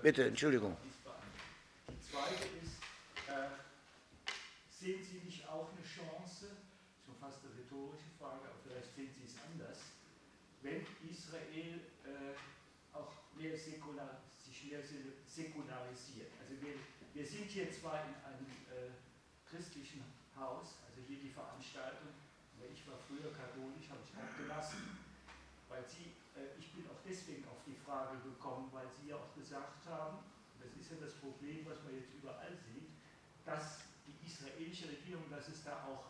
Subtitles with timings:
[0.00, 0.76] Bitte, Entschuldigung.
[1.88, 2.78] Die zweite ist,
[3.26, 3.50] äh,
[4.70, 6.54] sehen Sie nicht auch eine Chance,
[7.04, 9.90] schon fast eine rhetorische Frage, aber vielleicht sehen Sie es anders,
[10.62, 12.38] wenn Israel äh,
[12.94, 14.78] auch mehr säkular, sich mehr
[15.26, 16.30] säkularisiert.
[16.38, 16.78] Also wir,
[17.14, 18.94] wir sind hier zwar in einem äh,
[19.50, 20.04] christlichen
[20.38, 22.14] Haus, also hier die Veranstaltung,
[22.54, 24.94] aber ich war früher katholisch, habe ich auch gelassen,
[25.68, 29.84] weil Sie, äh, ich bin auch deswegen die Frage gekommen, weil Sie ja auch gesagt
[29.86, 30.18] haben,
[30.58, 32.88] das ist ja das Problem, was man jetzt überall sieht,
[33.44, 36.08] dass die israelische Regierung, dass es da auch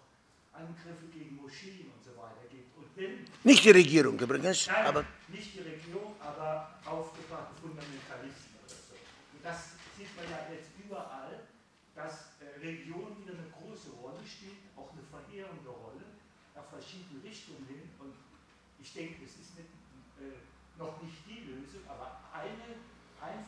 [0.59, 2.75] Angriffe gegen Moscheen und so weiter gibt.
[2.77, 8.75] Und wenn, nicht die Regierung übrigens, nein, aber nicht die Regierung, aber aufgebrachte Fundamentalisten oder
[8.75, 8.95] so.
[8.95, 11.47] Und das sieht man ja jetzt überall,
[11.95, 16.07] dass äh, Religion wieder eine große Rolle spielt, auch eine verheerende Rolle,
[16.55, 17.87] nach verschiedenen Richtungen hin.
[17.99, 18.15] Und
[18.83, 19.71] ich denke, es ist nicht,
[20.19, 20.43] äh,
[20.79, 22.83] noch nicht die Lösung, aber eine,
[23.23, 23.43] ein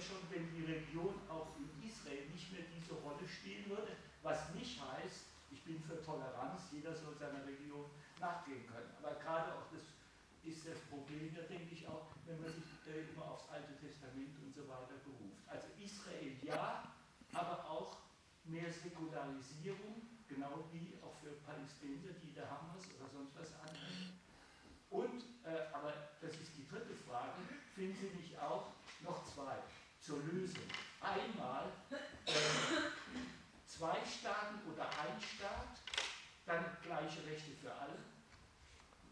[0.00, 4.80] Schon, wenn die Religion auch in Israel nicht mehr diese Rolle spielen würde, was nicht
[4.80, 7.84] heißt, ich bin für Toleranz, jeder soll seiner Religion
[8.18, 8.88] nachgehen können.
[8.96, 9.82] Aber gerade auch das
[10.42, 14.32] ist das Problem, da denke ich auch, wenn man sich äh, immer aufs Alte Testament
[14.40, 15.44] und so weiter beruft.
[15.46, 16.88] Also Israel ja,
[17.32, 17.98] aber auch
[18.44, 24.16] mehr Säkularisierung, genau wie auch für Palästinenser, die der Hamas oder sonst was anhängen.
[24.88, 27.36] Und, äh, aber das ist die dritte Frage,
[27.74, 28.29] finden Sie nicht
[30.10, 30.66] zur Lösung?
[31.00, 31.70] Einmal
[32.26, 32.32] äh,
[33.64, 35.78] zwei Staaten oder ein Staat,
[36.46, 37.94] dann gleiche Rechte für alle.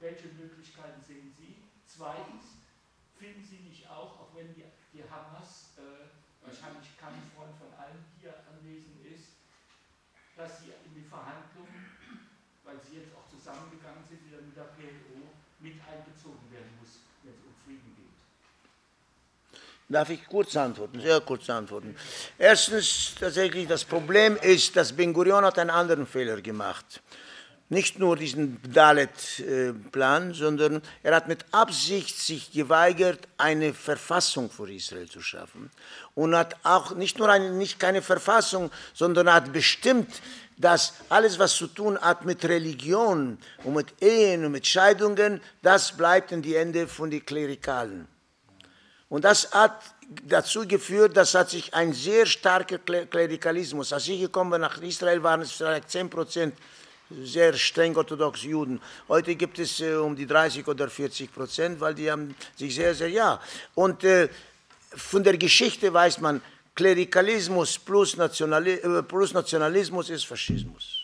[0.00, 1.54] Welche Möglichkeiten sehen Sie?
[1.86, 2.58] Zweitens,
[3.16, 6.10] finden Sie nicht auch, auch wenn die, die Hamas äh,
[6.44, 9.38] wahrscheinlich kein Freund von allen hier anwesend ist,
[10.36, 11.94] dass sie in die Verhandlungen,
[12.64, 17.34] weil sie jetzt auch zusammengegangen sind wieder mit der PLO, mit einbezogen werden muss, wenn
[17.34, 18.17] es um Frieden geht?
[19.90, 21.96] Darf ich kurz antworten, sehr kurz antworten.
[22.38, 27.00] Erstens, tatsächlich, das Problem ist, dass Ben Gurion hat einen anderen Fehler gemacht.
[27.70, 35.08] Nicht nur diesen Dalet-Plan, sondern er hat mit Absicht sich geweigert, eine Verfassung für Israel
[35.08, 35.70] zu schaffen.
[36.14, 40.20] Und hat auch nicht nur eine, nicht keine Verfassung, sondern hat bestimmt,
[40.58, 45.96] dass alles, was zu tun hat mit Religion und mit Ehen und mit Scheidungen, das
[45.96, 48.06] bleibt in die Hände von den Klerikalen.
[49.08, 49.80] Und das hat
[50.26, 55.22] dazu geführt, dass hat sich ein sehr starker Klerikalismus, als ich gekommen bin nach Israel,
[55.22, 56.54] waren es vielleicht 10 Prozent
[57.10, 58.80] sehr streng orthodoxe Juden.
[59.08, 62.94] Heute gibt es äh, um die 30 oder 40 Prozent, weil die haben sich sehr,
[62.94, 63.40] sehr, ja.
[63.74, 64.28] Und äh,
[64.94, 66.42] von der Geschichte weiß man,
[66.74, 70.98] Klerikalismus plus, Nationali äh, plus Nationalismus ist Faschismus.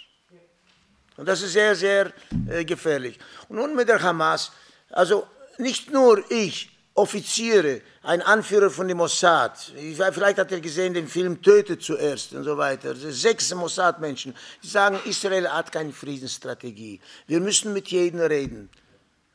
[1.17, 2.13] Und das ist sehr, sehr
[2.49, 3.19] äh, gefährlich.
[3.49, 4.53] Und nun mit der Hamas,
[4.91, 5.27] also
[5.59, 9.73] nicht nur ich, Offiziere, ein Anführer von dem Mossad,
[10.13, 14.33] vielleicht hat er gesehen den Film Tötet zuerst und so weiter, sechs Mossad-Menschen,
[14.63, 17.01] die sagen, Israel hat keine Friedensstrategie.
[17.27, 18.71] Wir müssen mit jedem reden.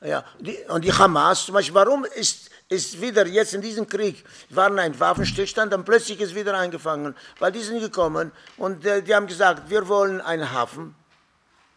[0.01, 4.23] Ja, die, und die Hamas zum Beispiel, warum ist, ist wieder jetzt in diesem Krieg,
[4.49, 9.13] waren ein Waffenstillstand, dann plötzlich ist wieder eingefangen, weil die sind gekommen und äh, die
[9.13, 10.95] haben gesagt, wir wollen einen Hafen,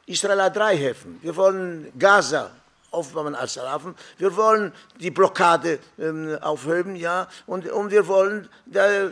[0.07, 2.53] Israel hat drei Häfen, wir wollen Gaza
[2.93, 3.95] aufbauen als Hafen.
[4.19, 9.11] Wir wollen die Blockade ähm, aufheben, ja, und, und wir wollen, da, äh,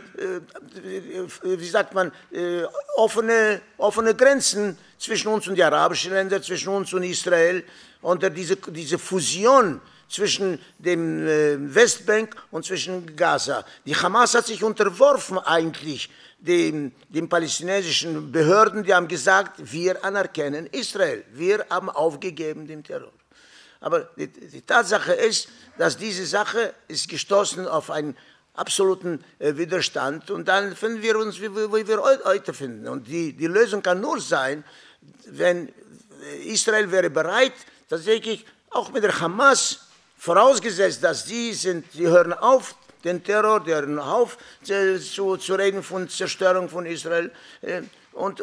[1.43, 2.63] wie sagt man, äh,
[2.95, 7.63] offene, offene Grenzen zwischen uns und den arabischen Ländern, zwischen uns und Israel,
[8.01, 9.81] und diese, diese Fusion
[10.11, 13.63] zwischen dem äh, Westbank und zwischen Gaza.
[13.85, 16.09] Die Hamas hat sich unterworfen eigentlich
[16.39, 23.11] den, den palästinensischen Behörden, die haben gesagt, wir anerkennen Israel, wir haben aufgegeben den Terror.
[23.81, 28.15] Aber die, die, Tatsache ist, dass diese Sache ist gestoßen auf einen
[28.53, 32.87] absoluten äh, Widerstand und dann finden wir uns, wie, wie wir heute finden.
[32.87, 34.63] Und die, die Lösung kann nur sein,
[35.25, 35.69] wenn
[36.45, 37.53] Israel wäre bereit,
[37.89, 39.87] tatsächlich auch mit der Hamas,
[40.17, 45.81] vorausgesetzt, dass die sind, die hören auf, den Terror, die hören auf zu, zu reden
[45.81, 47.81] von Zerstörung von Israel, äh,
[48.13, 48.41] und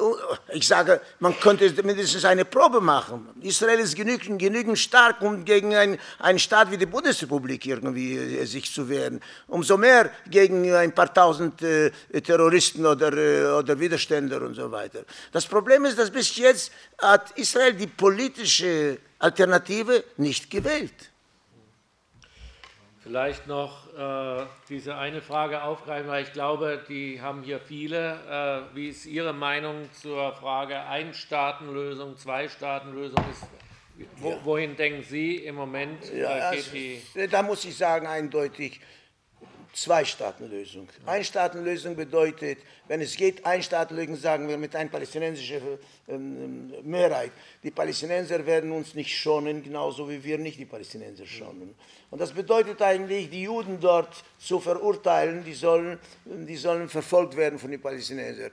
[0.53, 3.29] ich sage, man könnte mindestens eine Probe machen.
[3.43, 8.45] Israel ist genügend, genügend stark, um gegen ein, einen Staat wie die Bundesrepublik irgendwie äh,
[8.47, 9.21] sich zu wehren.
[9.47, 11.91] Umso mehr gegen ein paar tausend äh,
[12.23, 15.01] Terroristen oder, äh, oder Widerständler und so weiter.
[15.33, 21.08] Das Problem ist, dass bis jetzt hat Israel die politische Alternative nicht gewählt.
[23.09, 28.67] Vielleicht noch äh, diese eine Frage aufgreifen, weil ich glaube, die haben hier viele.
[28.71, 33.25] Äh, wie ist Ihre Meinung zur Frage Ein-Staaten-Lösung, Zwei-Staaten-Lösung?
[34.19, 36.13] Wo, wohin denken Sie im Moment?
[36.13, 36.71] Ja, also,
[37.31, 38.79] da muss ich sagen, eindeutig,
[39.73, 40.89] Zwei-Staaten-Lösung.
[41.07, 45.61] Ein-Staaten-Lösung bedeutet, wenn es geht, Ein-Staaten-Lösung sagen wir mit einer palästinensischen
[46.09, 47.33] ähm, Mehrheit.
[47.63, 51.75] Die Palästinenser werden uns nicht schonen, genauso wie wir nicht die Palästinenser schonen.
[52.11, 57.59] Und das bedeutet eigentlich, die Juden dort zu verurteilen, die sollen, die sollen verfolgt werden
[57.59, 58.51] von den Palästinensern.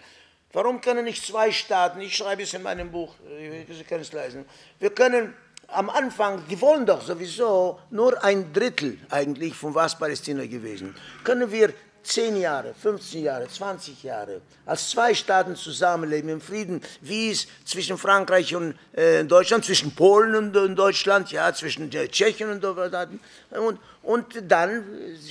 [0.56, 4.46] Warum können nicht zwei Staaten, ich schreibe es in meinem Buch, Sie können es lesen,
[4.80, 5.34] wir können
[5.68, 10.96] am Anfang, die wollen doch sowieso nur ein Drittel eigentlich von was Palästina gewesen.
[11.24, 11.74] Können wir
[12.06, 17.98] 10 Jahre, 15 Jahre, 20 Jahre als zwei Staaten zusammenleben im Frieden, wie es zwischen
[17.98, 23.80] Frankreich und äh, Deutschland, zwischen Polen und, und, Deutschland, ja, zwischen äh, Tschechien und, und
[24.04, 24.84] und dann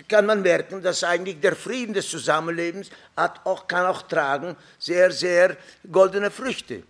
[0.09, 5.13] kann man merken, dass eigentlich der Frieden des Zusammenlebens hat auch, kann auch tragen sehr,
[5.13, 5.57] sehr
[5.91, 6.83] goldene Früchte.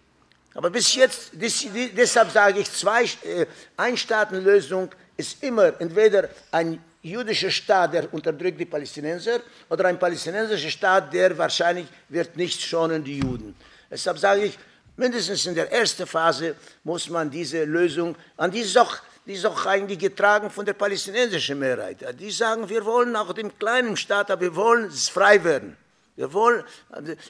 [0.55, 3.47] Aber bis jetzt, deshalb sage ich, zwei, äh,
[3.77, 11.13] Einstaatenlösung ist immer entweder ein jüdischer Staat, der unterdrückt die Palästinenser, oder ein palästinensischer Staat,
[11.13, 13.55] der wahrscheinlich wird nicht schonen die Juden.
[13.91, 14.59] Deshalb sage ich,
[14.97, 16.55] mindestens in der ersten Phase
[16.85, 20.75] muss man diese Lösung, an die ist auch, die ist auch eigentlich getragen von der
[20.75, 21.99] palästinensischen Mehrheit.
[22.19, 25.77] Die sagen, wir wollen auch den kleinen Staat, aber wir wollen frei werden.
[26.17, 26.65] Wir wollen,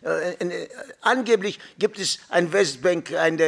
[0.02, 0.68] äh, äh,
[1.00, 3.44] angeblich gibt es ein Westbank, eine,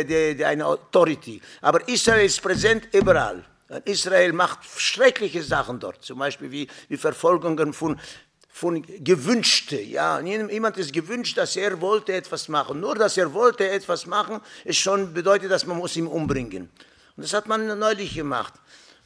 [0.47, 3.45] eine Authority, aber Israel ist präsent überall.
[3.85, 8.01] Israel macht schreckliche Sachen dort, zum Beispiel wie, wie Verfolgungen von,
[8.49, 9.81] von Gewünschte.
[9.81, 12.81] Ja, jemand ist gewünscht, dass er wollte etwas machen.
[12.81, 16.71] Nur, dass er wollte etwas machen, ist schon bedeutet, dass man muss ihn umbringen.
[17.17, 18.55] Und das hat man neulich gemacht.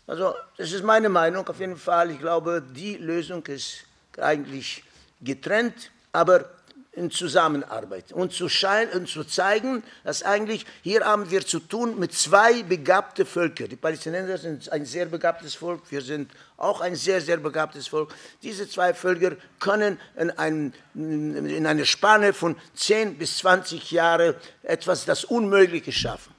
[0.06, 2.10] Also, das ist meine Meinung auf jeden Fall.
[2.10, 3.84] Ich glaube, die Lösung ist
[4.18, 4.84] eigentlich
[5.22, 6.50] getrennt aber
[6.92, 11.98] in Zusammenarbeit und zu, schein, und zu zeigen, dass eigentlich hier haben wir zu tun
[12.00, 13.68] mit zwei begabten Völkern.
[13.68, 18.12] Die Palästinenser sind ein sehr begabtes Volk, wir sind auch ein sehr, sehr begabtes Volk.
[18.42, 25.04] Diese zwei Völker können in, ein, in einer Spanne von 10 bis 20 Jahren etwas
[25.04, 26.34] das Unmögliche schaffen.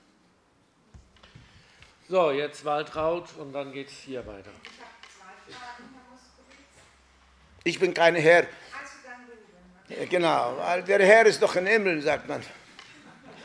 [2.10, 4.52] So, jetzt Waltraud und dann geht es hier weiter.
[7.64, 8.48] Ich bin kein Herr
[10.10, 12.42] genau, weil der Herr ist doch im Himmel, sagt man.
[12.42, 12.48] Ja,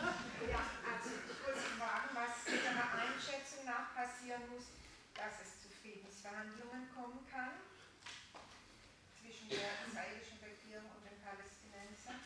[0.02, 4.66] also ich wollte Sie fragen, was Ihrer Einschätzung nach passieren muss,
[5.14, 7.56] dass es zu Friedensverhandlungen kommen kann
[9.18, 12.20] zwischen der israelischen Regierung und den Palästinensern.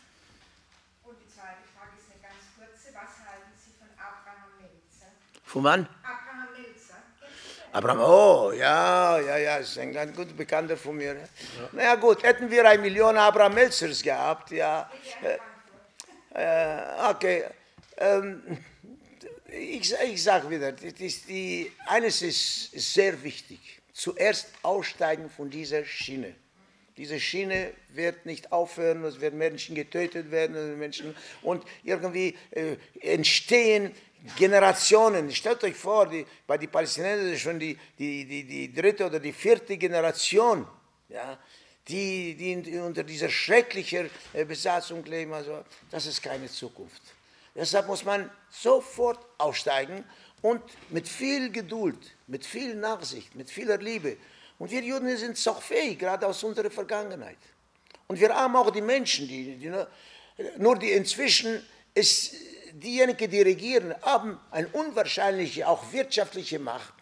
[1.04, 2.92] Und die zweite Frage ist eine ganz kurze.
[2.92, 5.10] Was halten Sie von Abraham Melzer?
[5.44, 5.88] Von wann?
[7.72, 11.14] Abraham, oh, ja, ja, ja, ist ein ganz guter Bekannter von mir.
[11.14, 11.68] Ja.
[11.72, 14.90] Naja, gut, hätten wir eine Million Abraham Melzers gehabt, ja.
[16.34, 17.44] Äh, okay,
[17.98, 18.58] ähm,
[19.46, 23.60] ich, ich sage wieder, ist die, eines ist, ist sehr wichtig.
[23.92, 26.34] Zuerst aussteigen von dieser Schiene.
[26.96, 33.92] Diese Schiene wird nicht aufhören, es werden Menschen getötet werden Menschen, und irgendwie äh, entstehen
[34.36, 35.32] Generationen.
[35.32, 39.32] Stellt euch vor, die, bei den Palästinensern schon die, die, die, die dritte oder die
[39.32, 40.66] vierte Generation,
[41.08, 41.38] ja,
[41.88, 45.32] die, die unter dieser schrecklichen äh, Besatzung leben.
[45.32, 47.02] Also, das ist keine Zukunft.
[47.54, 50.04] Deshalb muss man sofort aussteigen
[50.42, 54.16] und mit viel Geduld, mit viel Nachsicht, mit vieler Liebe.
[54.58, 57.38] Und wir Juden sind auch fähig, gerade aus unserer Vergangenheit.
[58.06, 59.72] Und wir haben auch die Menschen, die, die
[60.58, 61.62] nur die inzwischen
[61.94, 62.34] ist
[62.72, 66.92] diejenigen, die regieren, haben eine unwahrscheinliche, auch wirtschaftliche Macht,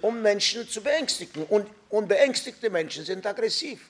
[0.00, 1.44] um Menschen zu beängstigen.
[1.44, 3.88] Und unbeängstigte Menschen sind aggressiv.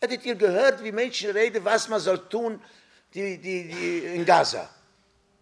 [0.00, 2.60] Hättet ihr gehört, wie Menschen reden, was man soll tun
[3.14, 4.68] die, die, die in Gaza?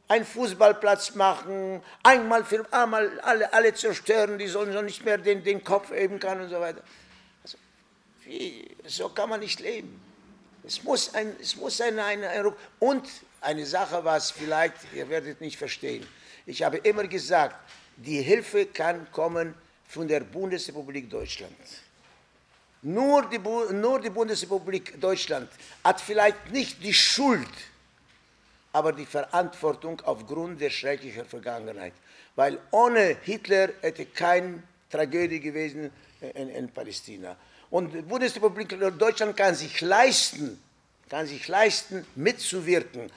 [0.08, 5.44] Einen Fußballplatz machen, einmal für einmal alle, alle zerstören, die sollen so nicht mehr den,
[5.44, 6.82] den Kopf heben können und so weiter.
[7.44, 7.56] Also,
[8.24, 10.00] wie, so kann man nicht leben.
[10.64, 13.08] Es muss ein, es muss ein, ein, ein und
[13.40, 16.06] eine Sache, was vielleicht, ihr werdet nicht verstehen.
[16.46, 17.56] Ich habe immer gesagt,
[17.96, 19.54] die Hilfe kann kommen
[19.88, 21.56] von der Bundesrepublik Deutschland.
[22.82, 25.50] Nur die, nur die Bundesrepublik Deutschland
[25.84, 27.48] hat vielleicht nicht die Schuld,
[28.72, 31.92] aber die Verantwortung aufgrund der schrecklichen Vergangenheit.
[32.36, 37.36] Weil ohne Hitler hätte keine Tragödie gewesen in, in Palästina.
[37.70, 40.58] Und die Bundesrepublik Deutschland kann sich leisten,
[41.10, 43.10] kann sich leisten, mitzuwirken.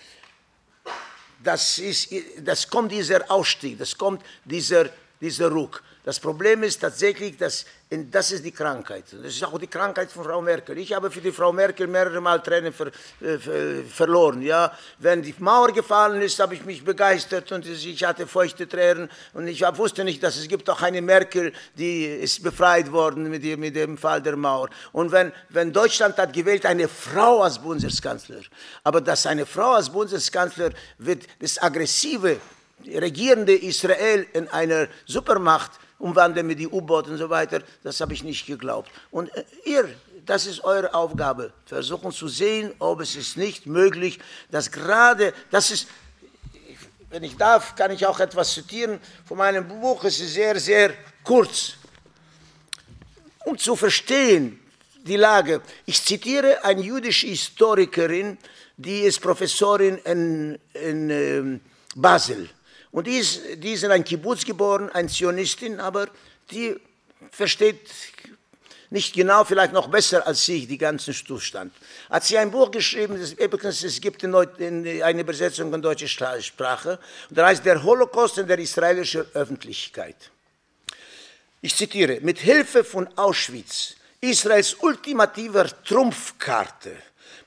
[1.43, 2.09] Das, ist,
[2.39, 4.89] das kommt dieser Ausstieg, das kommt dieser,
[5.23, 5.81] dieser Ruck.
[6.03, 9.05] Das Problem ist tatsächlich, dass das ist die Krankheit.
[9.11, 10.77] Das ist auch die Krankheit von Frau Merkel.
[10.77, 12.87] Ich habe für die Frau Merkel mehrere Mal Tränen ver,
[13.21, 14.41] äh, verloren.
[14.41, 19.09] Ja, wenn die Mauer gefallen ist, habe ich mich begeistert und ich hatte feuchte Tränen
[19.33, 23.43] und ich wusste nicht, dass es gibt auch eine Merkel, die ist befreit worden mit
[23.43, 24.69] dem, mit dem Fall der Mauer.
[24.91, 28.41] Und wenn, wenn Deutschland hat gewählt eine Frau als Bundeskanzler,
[28.83, 32.41] aber dass eine Frau als Bundeskanzler wird das aggressive
[32.85, 38.23] regierende Israel in einer Supermacht umwandeln mit die U-Boot und so weiter, das habe ich
[38.23, 38.91] nicht geglaubt.
[39.11, 39.89] Und äh, ihr,
[40.25, 44.19] das ist eure Aufgabe, versuchen zu sehen, ob es ist nicht möglich,
[44.51, 45.87] dass gerade, das ist,
[47.09, 50.93] wenn ich darf, kann ich auch etwas zitieren von meinem Buch, es ist sehr, sehr
[51.23, 51.73] kurz.
[53.45, 54.59] Um zu verstehen,
[55.03, 55.61] die Lage.
[55.85, 58.37] Ich zitiere eine jüdische Historikerin,
[58.77, 61.59] die ist Professorin in, in äh,
[61.95, 62.49] Basel.
[62.93, 66.07] Und die ist, die ist in ein Kibbutz geboren, eine Zionistin, aber
[66.51, 66.79] die
[67.31, 67.89] versteht
[68.91, 71.73] nicht genau, vielleicht noch besser als ich, die ganzen Zustand.
[72.11, 77.37] Hat sie ein Buch geschrieben, das, übrigens, es gibt eine Übersetzung in deutsche Sprache, und
[77.37, 80.29] das heißt Der Holocaust in der israelischen Öffentlichkeit.
[81.61, 86.95] Ich zitiere, mit Hilfe von Auschwitz, Israels ultimativer Trumpfkarte,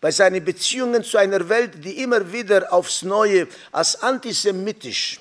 [0.00, 5.20] bei seinen Beziehungen zu einer Welt, die immer wieder aufs Neue als antisemitisch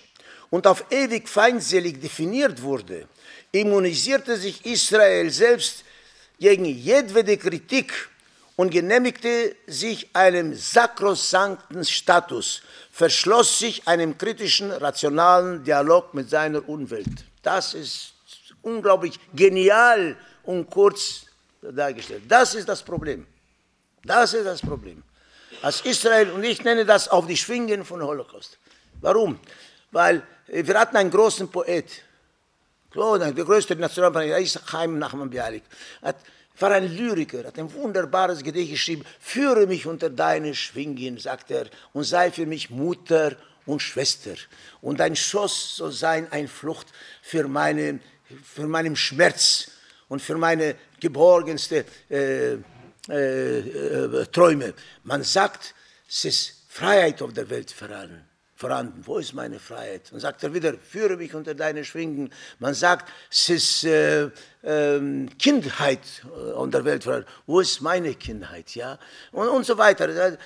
[0.56, 3.10] und auf ewig feindselig definiert wurde,
[3.52, 5.84] immunisierte sich Israel selbst
[6.40, 7.92] gegen jedwede Kritik
[8.56, 17.26] und genehmigte sich einem sakrosankten Status, verschloss sich einem kritischen, rationalen Dialog mit seiner Umwelt.
[17.44, 18.14] Das ist
[18.62, 21.26] unglaublich genial und kurz
[21.62, 22.24] dargestellt.
[22.30, 23.28] Das ist das Problem.
[24.06, 25.04] Das ist das Problem.
[25.62, 28.58] Als Israel, und ich nenne das auf die Schwingen von Holocaust.
[29.02, 29.38] Warum?
[29.92, 32.04] Weil wir hatten einen großen Poet,
[32.94, 35.64] der größte Nationalpoet, ist Chaim Nachman Bialik.
[36.02, 36.16] Er
[36.60, 39.04] war ein Lyriker, hat ein wunderbares Gedicht geschrieben.
[39.20, 43.36] Führe mich unter deine Schwingen, sagt er, und sei für mich Mutter
[43.66, 44.36] und Schwester.
[44.82, 46.88] Und dein Schoss soll sein ein Flucht
[47.22, 48.00] für, meine,
[48.44, 49.72] für meinen Schmerz
[50.08, 54.74] und für meine geborgenste äh, äh, äh, Träume.
[55.04, 55.74] Man sagt,
[56.08, 59.02] es ist Freiheit auf der Welt allem vorhanden.
[59.06, 60.12] Wo ist meine Freiheit?
[60.12, 62.32] Und sagt er wieder, führe mich unter deine Schwingen.
[62.60, 64.30] Man sagt, es ist äh,
[64.64, 66.00] äh, Kindheit
[66.56, 67.06] auf der Welt.
[67.46, 68.74] Wo ist meine Kindheit?
[68.76, 68.98] Ja?
[69.32, 70.10] Und, und so weiter.
[70.10, 70.38] Äh,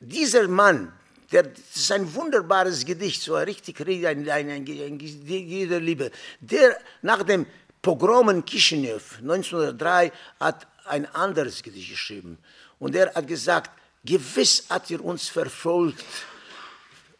[0.00, 0.92] dieser Mann,
[1.32, 6.10] der, das ist ein wunderbares Gedicht, so richtig ein, ein, ein, Gedicht der Liebe.
[6.40, 7.46] Der nach dem
[7.80, 12.38] Pogrom in Kishinev 1903 hat ein anderes Gedicht geschrieben.
[12.78, 13.70] Und er hat gesagt,
[14.04, 16.04] gewiss hat er uns verfolgt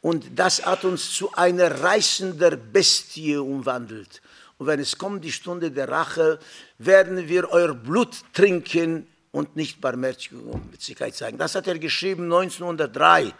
[0.08, 4.22] und das hat uns zu einer reißenden Bestie umwandelt.
[4.56, 6.38] Und wenn es kommt die Stunde der Rache,
[6.78, 11.36] werden wir euer Blut trinken und nicht Barmherzigkeit zeigen.
[11.36, 13.34] Das hat er geschrieben 1903.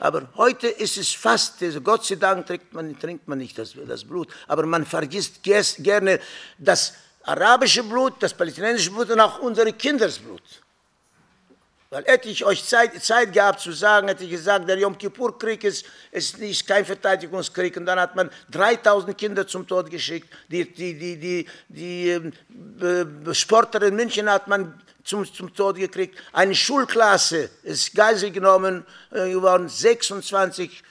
[0.00, 3.76] Aber heute ist es fast, also Gott sei Dank trinkt man, trinkt man nicht das,
[3.86, 6.18] das Blut, aber man vergisst gerne
[6.58, 10.42] das arabische Blut, das palästinensische Blut und auch unser Kindersblut.
[11.92, 15.64] Weil hätte ich euch Zeit, Zeit gehabt zu sagen, hätte ich gesagt, der Yom Kippur-Krieg
[15.64, 17.76] ist, ist nicht kein Verteidigungskrieg.
[17.76, 20.32] Und dann hat man 3000 Kinder zum Tod geschickt.
[20.48, 26.18] Die, die, die, die, die äh, Sportler in München hat man zum, zum Tod gekriegt.
[26.32, 30.82] Eine Schulklasse ist Geisel genommen äh, worden, 26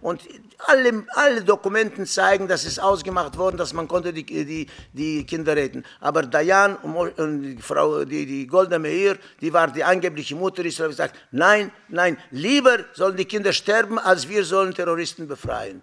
[0.00, 0.22] und
[0.58, 5.56] alle, alle Dokumenten zeigen, dass es ausgemacht worden, dass man konnte die, die, die Kinder
[5.56, 5.84] retten.
[6.00, 10.90] Aber Dayan und die Frau, die, die Golda Meir, die war die angebliche Mutter Israel,
[10.90, 15.82] gesagt, nein, nein, lieber sollen die Kinder sterben, als wir sollen Terroristen befreien.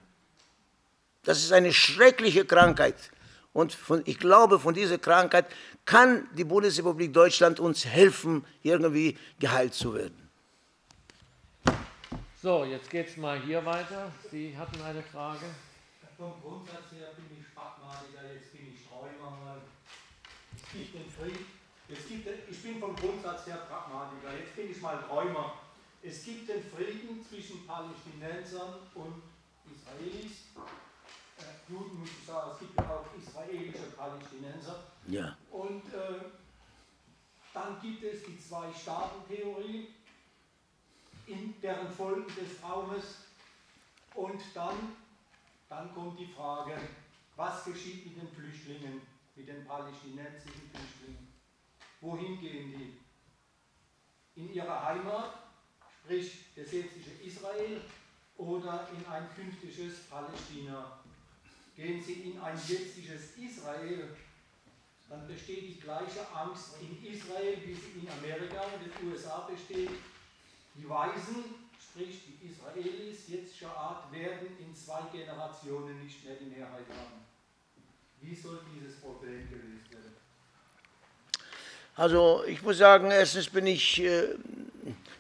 [1.24, 2.96] Das ist eine schreckliche Krankheit.
[3.54, 5.46] Und von, ich glaube, von dieser Krankheit
[5.86, 10.30] kann die Bundesrepublik Deutschland uns helfen, irgendwie geheilt zu werden.
[12.42, 14.12] So, jetzt geht es mal hier weiter.
[14.30, 15.46] Sie hatten eine Frage.
[16.18, 19.58] Vom Grundsatz her bin ich Pragmatiker, jetzt bin ich Träumer.
[20.56, 21.46] Es gibt den Krieg.
[21.90, 25.54] Es gibt, ich bin vom Grundsatz her Pragmatiker, jetzt bin ich mal Träumer.
[26.02, 29.24] Es gibt den Frieden zwischen Palästinensern und
[29.72, 30.52] Israelis.
[31.68, 34.84] Juden muss ich sagen, es gibt auch israelische Palästinenser.
[35.08, 35.38] Ja.
[35.52, 36.20] Und äh,
[37.54, 39.88] dann gibt es die Zwei-Staaten-Theorie
[41.28, 43.26] in deren Folgen des Traumes.
[44.16, 44.96] Und dann,
[45.70, 46.78] dann kommt die Frage,
[47.36, 49.02] was geschieht mit den Flüchtlingen,
[49.36, 51.34] mit den palästinensischen Flüchtlingen?
[52.02, 53.00] Wohin gehen die?
[54.36, 55.34] In ihre Heimat,
[56.02, 57.82] sprich das jetzige Israel,
[58.38, 61.00] oder in ein künftiges Palästina?
[61.76, 64.10] Gehen Sie in ein westliches Israel,
[65.10, 69.92] dann besteht die gleiche Angst in Israel, wie sie in Amerika und den USA besteht.
[70.76, 76.88] Die Weisen, sprich die Israelis jetzter Art, werden in zwei Generationen nicht mehr die Mehrheit
[76.90, 77.22] haben.
[78.22, 80.16] Wie soll dieses Problem gelöst werden?
[81.96, 84.30] Also ich muss sagen, erstens bin ich, äh,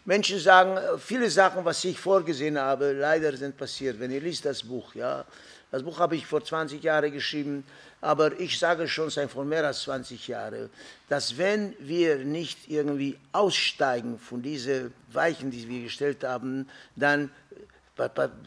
[0.05, 3.99] Menschen sagen, viele Sachen, was ich vorgesehen habe, leider sind passiert.
[3.99, 5.23] Wenn ihr liest das Buch, ja,
[5.71, 7.63] das Buch habe ich vor 20 Jahren geschrieben,
[8.01, 10.69] aber ich sage schon seit vor mehr als 20 Jahren,
[11.07, 17.31] dass wenn wir nicht irgendwie aussteigen von diesen Weichen, die wir gestellt haben, dann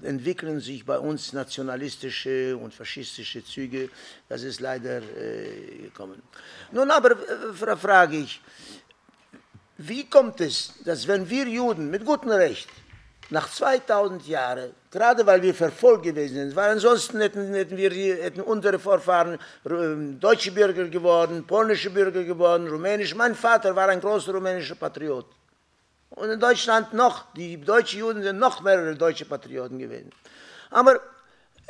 [0.03, 3.89] entwickeln sich bei uns nationalistische und faschistische Züge.
[4.29, 6.21] Das ist leider äh, gekommen.
[6.73, 8.41] Nun aber äh, frage ich,
[9.79, 12.69] wie kommt es, dass wenn wir Juden mit gutem Recht
[13.31, 18.41] nach 2000 Jahren, gerade weil wir verfolgt gewesen sind, weil ansonsten hätten, hätten wir hätten
[18.41, 23.17] unsere Vorfahren ähm, deutsche Bürger geworden, polnische Bürger geworden, rumänische.
[23.17, 25.27] Mein Vater war ein großer rumänischer Patriot.
[26.11, 30.11] Und in Deutschland noch, die deutschen Juden sind noch mehrere deutsche Patrioten gewesen.
[30.71, 31.01] Aber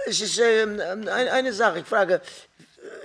[0.07, 0.67] es ist äh,
[1.11, 2.21] eine Sache, ich frage,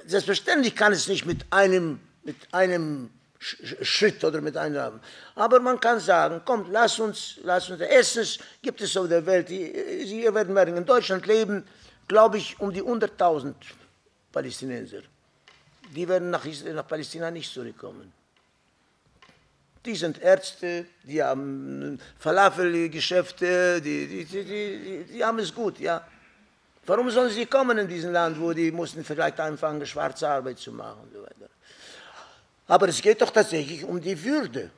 [0.05, 3.09] selbstverständlich kann es nicht mit einem, mit einem
[3.41, 4.99] Schritt oder mit einem.
[5.35, 7.81] Aber man kann sagen, komm, lass uns, lass uns.
[7.81, 11.65] Erstens gibt es auf der Welt, Sie werden werden in Deutschland leben,
[12.07, 13.55] glaube ich, um die 100.000
[14.31, 15.01] Palästinenser.
[15.95, 18.13] Die werden nach, nach Palästina nicht zurückkommen.
[19.83, 26.05] Die sind Ärzte, die haben Falafelgeschäfte, die, die, die, die, haben es gut, ja.
[26.85, 30.71] Warum sollen sie kommen in diesem Land, wo die mussten vielleicht anfangen, schwarze Arbeit zu
[30.71, 31.40] machen so weiter?
[32.71, 34.69] Aber es geht doch tatsächlich um die Würde.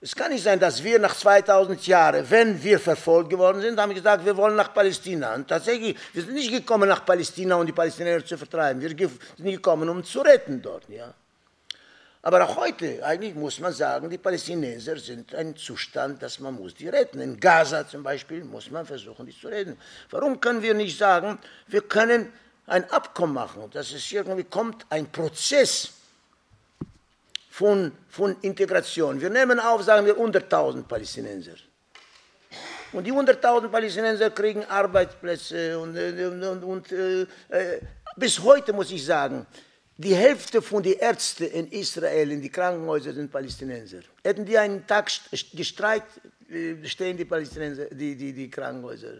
[0.00, 3.94] Es kann nicht sein, dass wir nach 2000 Jahren, wenn wir verfolgt geworden sind, haben
[3.94, 5.36] gesagt, wir wollen nach Palästina.
[5.36, 8.82] Und tatsächlich, wir sind nicht gekommen nach Palästina, um die Palästinenser zu vertreiben.
[8.82, 10.88] Wir sind gekommen, um zu retten dort.
[10.88, 11.14] Ja.
[12.22, 16.74] Aber auch heute, eigentlich muss man sagen, die Palästinenser sind ein Zustand, dass man muss
[16.74, 17.20] die retten.
[17.20, 19.78] In Gaza zum Beispiel muss man versuchen, die zu retten.
[20.10, 22.32] Warum können wir nicht sagen, wir können
[22.66, 25.92] ein Abkommen machen, dass es irgendwie kommt, ein Prozess
[27.58, 29.20] von, von Integration.
[29.20, 31.56] Wir nehmen auf, sagen wir, 100.000 Palästinenser.
[32.92, 37.80] Und die 100.000 Palästinenser kriegen Arbeitsplätze und, und, und, und äh, äh
[38.16, 39.46] bis heute muss ich sagen,
[39.96, 44.02] die Hälfte von den Ärzten in Israel, in die Krankenhäuser, sind Palästinenser.
[44.24, 45.10] Hätten die einen Tag
[45.52, 49.14] gestreikt, äh, stehen die Palästinenser, die, die, die Krankenhäuser.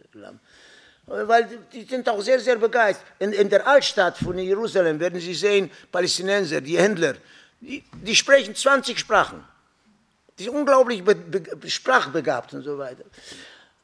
[1.07, 3.07] Weil die sind auch sehr, sehr begeistert.
[3.18, 7.14] In, in der Altstadt von Jerusalem werden Sie sehen, Palästinenser, die Händler,
[7.61, 9.44] die, die sprechen 20 Sprachen.
[10.38, 13.05] Die sind unglaublich be, be, sprachbegabt und so weiter.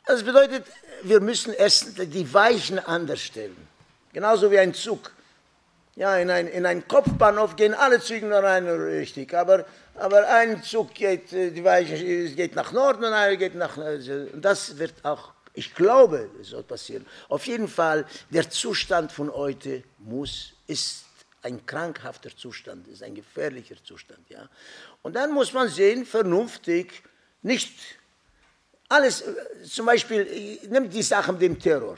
[0.06, 0.64] Das bedeutet,
[1.02, 3.56] wir müssen erst die Weichen anders stellen.
[4.12, 5.10] Genauso wie ein Zug.
[5.96, 10.62] Ja, in ein, in ein Kopfbahnhof gehen alle Züge nur rein richtig, aber, aber ein
[10.62, 11.96] Zug geht, äh, die Weiche
[12.34, 14.40] geht nach Norden und einer geht nach Norden.
[14.40, 17.06] Das wird auch, ich glaube, soll passieren.
[17.28, 21.03] Auf jeden Fall, der Zustand von heute muss, ist
[21.44, 24.28] ein krankhafter Zustand, ist ein gefährlicher Zustand.
[24.30, 24.48] Ja?
[25.02, 27.02] Und dann muss man sehen, vernünftig,
[27.42, 27.78] nicht
[28.88, 29.24] alles,
[29.64, 31.96] zum Beispiel, nimmt die Sache mit dem Terror.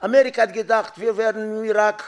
[0.00, 2.04] Amerika hat gedacht, wir werden Irak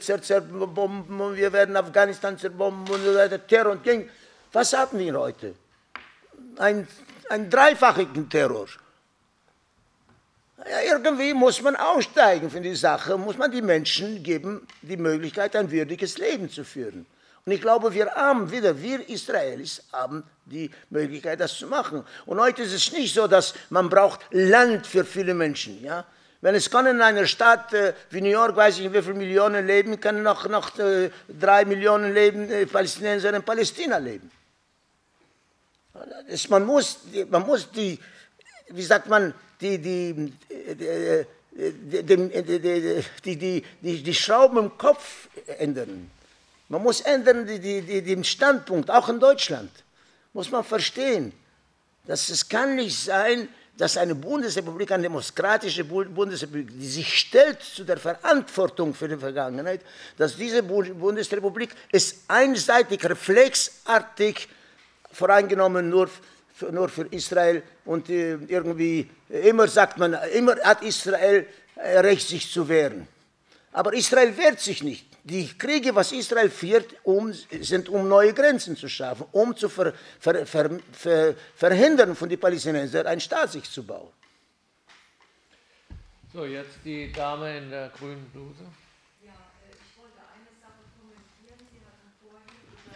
[0.00, 4.08] zerbomben, wir werden Afghanistan zerbomben und so weiter, Terror und Gang.
[4.52, 5.54] Was hatten wir heute?
[6.56, 6.86] Ein,
[7.28, 8.68] ein dreifachigen Terror.
[10.68, 15.56] Ja, irgendwie muss man aussteigen von der Sache, muss man die Menschen geben, die Möglichkeit,
[15.56, 17.06] ein würdiges Leben zu führen.
[17.46, 22.04] Und ich glaube, wir haben wieder, wir Israelis haben die Möglichkeit, das zu machen.
[22.26, 25.82] Und heute ist es nicht so, dass man braucht Land für viele Menschen.
[25.82, 26.04] Ja?
[26.42, 29.14] Wenn es kann in einer Stadt äh, wie New York, weiß ich nicht, wie viele
[29.14, 34.30] Millionen leben, können noch, noch äh, drei Millionen leben, äh, Palästinenser in Palästina leben.
[36.28, 37.98] Das, man, muss, man muss die,
[38.70, 45.28] wie sagt man, die, die, die, die, die, die, die Schrauben im Kopf
[45.58, 46.10] ändern.
[46.68, 49.70] Man muss ändern die, die, den Standpunkt, auch in Deutschland.
[50.32, 51.32] Muss man verstehen,
[52.06, 57.82] dass es kann nicht sein, dass eine Bundesrepublik, eine demokratische Bundesrepublik, die sich stellt zu
[57.82, 59.80] der Verantwortung für die Vergangenheit,
[60.18, 64.48] dass diese Bundesrepublik ist einseitig, reflexartig
[65.10, 66.10] voreingenommen nur,
[66.62, 71.46] nur für Israel und äh, irgendwie immer sagt man, immer hat Israel
[71.76, 73.06] äh, Recht, sich zu wehren.
[73.72, 75.06] Aber Israel wehrt sich nicht.
[75.22, 79.92] Die Kriege, was Israel führt, um, sind um neue Grenzen zu schaffen, um zu ver,
[80.18, 84.08] ver, ver, verhindern von den Palästinensern, einen Staat sich zu bauen.
[86.32, 88.62] So, jetzt die Dame in der grünen Bluse.
[89.20, 89.32] Ja,
[89.66, 91.58] äh, ich wollte eine Sache kommentieren.
[91.70, 92.94] Sie hatten vorhin über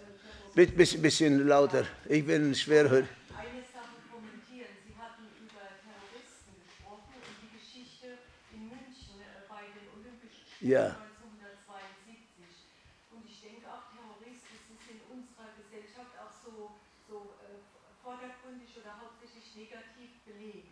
[0.00, 0.08] äh,
[0.54, 1.86] Bisschen, bisschen lauter.
[2.08, 3.08] Ich bin schwerhörig.
[3.32, 4.68] eine Sache kommentieren.
[4.84, 8.20] Sie hatten über Terroristen gesprochen und die Geschichte
[8.52, 10.92] in München äh, bei den Olympischen Spielen Ja.
[10.92, 12.68] 1972.
[13.16, 16.76] Und ich denke auch, Terrorist, das ist in unserer Gesellschaft auch so,
[17.08, 17.56] so äh,
[18.04, 20.68] vordergründig oder hauptsächlich negativ belegt.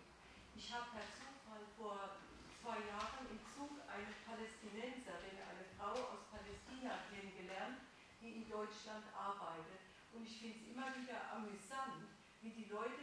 [0.53, 2.21] Ich habe per Zufall vor
[2.61, 7.81] zwei Jahren im Zug eine Palästinenserin, eine Frau aus Palästina kennengelernt,
[8.21, 9.81] die in Deutschland arbeitet.
[10.13, 12.05] Und ich finde es immer wieder amüsant,
[12.45, 13.01] wie die Leute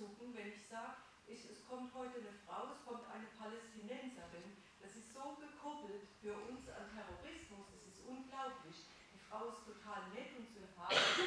[0.00, 0.96] zusammenzucken, wenn ich sage,
[1.28, 4.56] es, kommt heute eine Frau, es kommt eine Palästinenserin.
[4.80, 8.88] Das ist so gekoppelt für uns an Terrorismus, es ist unglaublich.
[9.12, 11.20] Die Frau ist total nett und sympathisch,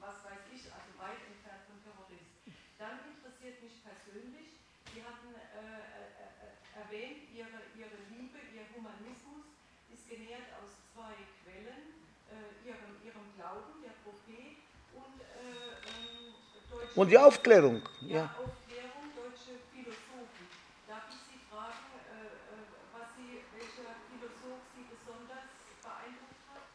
[0.00, 2.32] was weiß ich, also weit entfernt von Terrorist.
[2.80, 9.52] Dann interessiert mich persönlich, Sie hatten äh, äh, äh, erwähnt, ihre, ihre Liebe, Ihr Humanismus
[9.92, 11.12] ist genährt aus zwei
[11.44, 14.64] Quellen, äh, ihrem, ihrem Glauben, der Prophet
[14.96, 16.32] und äh, ähm,
[16.70, 17.80] deutsche Und die Aufklärung.
[18.00, 18.22] ja, Ja.
[18.24, 20.44] Aufklärung, deutsche Philosophen.
[20.88, 25.46] Darf ich Sie fragen, äh, äh, was Sie, welcher Philosoph Sie besonders
[25.86, 26.66] beeindruckt hat?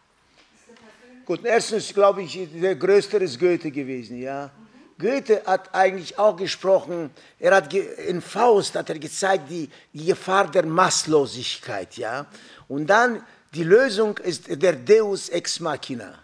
[0.55, 4.49] Ist eine persönliche Gut, erstens glaube ich, der Größte ist Goethe gewesen, ja.
[4.97, 10.49] Goethe hat eigentlich auch gesprochen, er hat in Faust hat er gezeigt die, die Gefahr
[10.49, 12.27] der Maßlosigkeit, ja.
[12.69, 13.21] Und dann
[13.53, 16.22] die Lösung ist der Deus ex machina.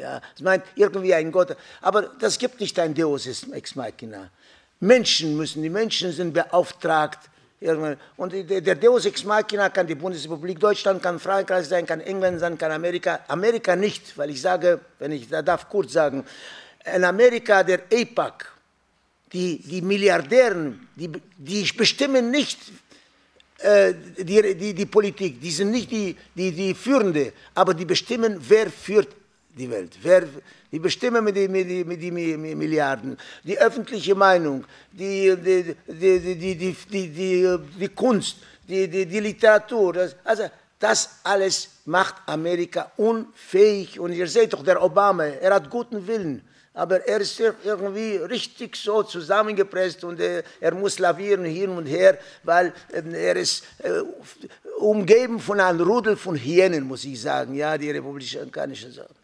[0.00, 4.30] Ja, das meint irgendwie ein Gott, aber das gibt nicht ein Deus ex machina.
[4.80, 7.18] Menschen müssen, die Menschen sind beauftragt.
[8.16, 12.40] Und der der Deus ex machina kann die Bundesrepublik Deutschland, kann Frankreich sein, kann England
[12.40, 13.20] sein, kann Amerika.
[13.28, 16.24] Amerika nicht, weil ich sage, wenn ich da darf kurz sagen,
[16.94, 18.50] in Amerika der APAC,
[19.34, 22.58] die, die Milliardären, die, die bestimmen nicht
[23.58, 28.40] äh, die, die, die Politik, die sind nicht die, die, die Führende, aber die bestimmen,
[28.48, 29.19] wer führt
[29.60, 29.92] die Welt.
[30.02, 30.22] Wer,
[30.72, 33.16] die bestimmen mit den die, mit die Mi- Mi- Milliarden.
[33.44, 38.36] Die öffentliche Meinung, die, die, die, die, die, die, die, die, Kunst,
[38.68, 39.92] die, die, die Literatur.
[39.92, 40.44] Das, also
[40.78, 44.00] das alles macht Amerika unfähig.
[44.00, 46.42] Und ihr seht doch, der Obama, er hat guten Willen.
[46.72, 51.86] Aber er ist ir- irgendwie richtig so zusammengepresst und er, er muss lavieren hin und
[51.86, 53.90] her, weil ähm, er ist äh,
[54.78, 59.16] umgeben von einem Rudel von Hyänen, muss ich sagen, ja, die republikanischen Sachen.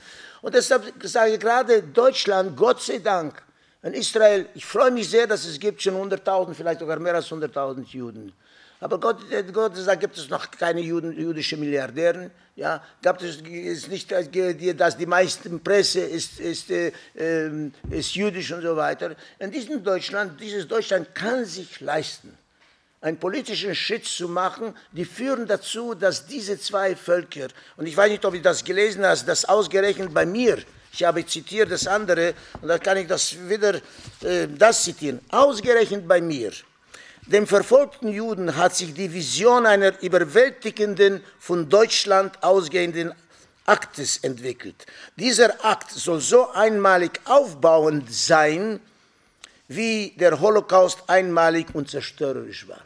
[0.47, 3.43] Und deshalb sage ich gerade Deutschland, Gott sei Dank,
[3.83, 7.27] in Israel, ich freue mich sehr, dass es gibt schon 100.000, vielleicht sogar mehr als
[7.29, 8.33] 100.000 Juden.
[8.79, 9.19] Aber Gott,
[9.53, 12.31] Gott sei Dank gibt es noch keine Juden, jüdische Milliardären.
[12.55, 17.73] Ja, gab es ist nicht, dass die- dass die meisten Presse ist, ist, äh, ähm,
[17.91, 19.17] ist jüdisch und so weiter.
[19.41, 22.39] In diesem Deutschland, dieses Deutschland kann sich leisten,
[23.07, 28.11] einen politischen Schritt zu machen, die führen dazu, dass diese zwei Völker, und ich weiß
[28.11, 30.59] nicht, ob du das gelesen hast, dass ausgerechnet bei mir,
[30.93, 33.77] ich habe zitiert das andere, und da kann ich das wieder
[34.23, 36.51] äh, das zitieren, ausgerechnet bei mir,
[37.27, 43.15] dem verfolgten Juden hat sich die Vision einer überwältigenden, von Deutschland ausgehenden
[43.67, 44.85] Aktes entwickelt.
[45.15, 48.81] Dieser Akt soll so einmalig aufbauend sein,
[49.69, 52.83] wie der Holocaust einmalig und zerstörerisch war.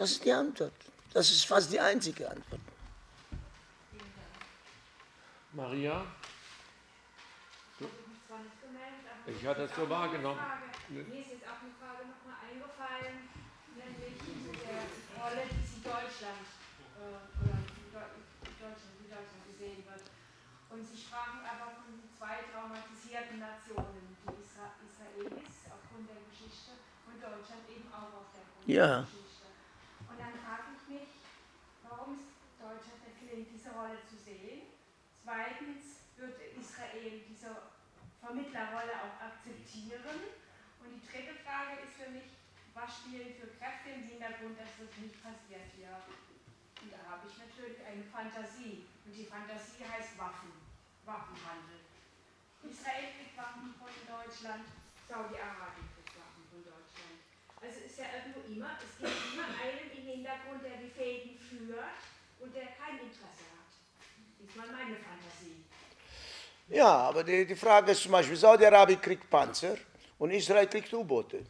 [0.00, 0.72] Das ist die Antwort.
[1.12, 2.62] Das ist fast die einzige Antwort.
[5.52, 6.00] Maria,
[7.76, 10.40] zwar nicht gemeldet, aber ich hatte es so wahrgenommen.
[10.88, 13.28] Mir ist jetzt auch eine Frage nochmal eingefallen,
[13.76, 14.88] nämlich zu der
[15.20, 16.48] Rolle, die sie Deutschland,
[16.96, 17.60] äh, oder
[17.92, 20.04] Deutschland, wie Deutschland gesehen wird.
[20.72, 26.72] Und sie sprachen aber von den zwei traumatisierten Nationen, die Isra Israelis aufgrund der Geschichte
[27.04, 29.04] und Deutschland eben auch auf der Grund Ja.
[29.04, 29.30] der Geschichte.
[30.10, 31.10] Und dann frage ich mich,
[31.86, 32.26] warum es
[32.58, 34.70] Deutschland nicht gelingt, diese Rolle zu sehen.
[35.30, 37.54] Zweitens wird Israel diese
[38.18, 40.26] Vermittlerrolle auch akzeptieren.
[40.82, 42.34] Und die dritte Frage ist für mich,
[42.74, 46.02] was spielen für Kräfte im Hintergrund, dass das nicht passiert hier?
[46.82, 48.90] Und da habe ich natürlich eine Fantasie.
[49.06, 50.50] Und die Fantasie heißt Waffen,
[51.06, 51.78] Waffenhandel.
[52.66, 54.66] Israel kriegt Waffen von Deutschland,
[55.06, 57.22] Saudi-Arabien kriegt Waffen von Deutschland.
[57.54, 61.38] Also es ist ja irgendwo immer, es gibt immer einen im Hintergrund, der die Fäden
[61.38, 62.02] führt
[62.42, 63.49] und der kein Interesse hat.
[64.60, 65.64] Mal meine Fantasie.
[66.68, 69.76] Ja, aber die, die Frage ist zum Beispiel, Saudi-Arabien kriegt Panzer
[70.18, 71.40] und Israel kriegt U-Boote.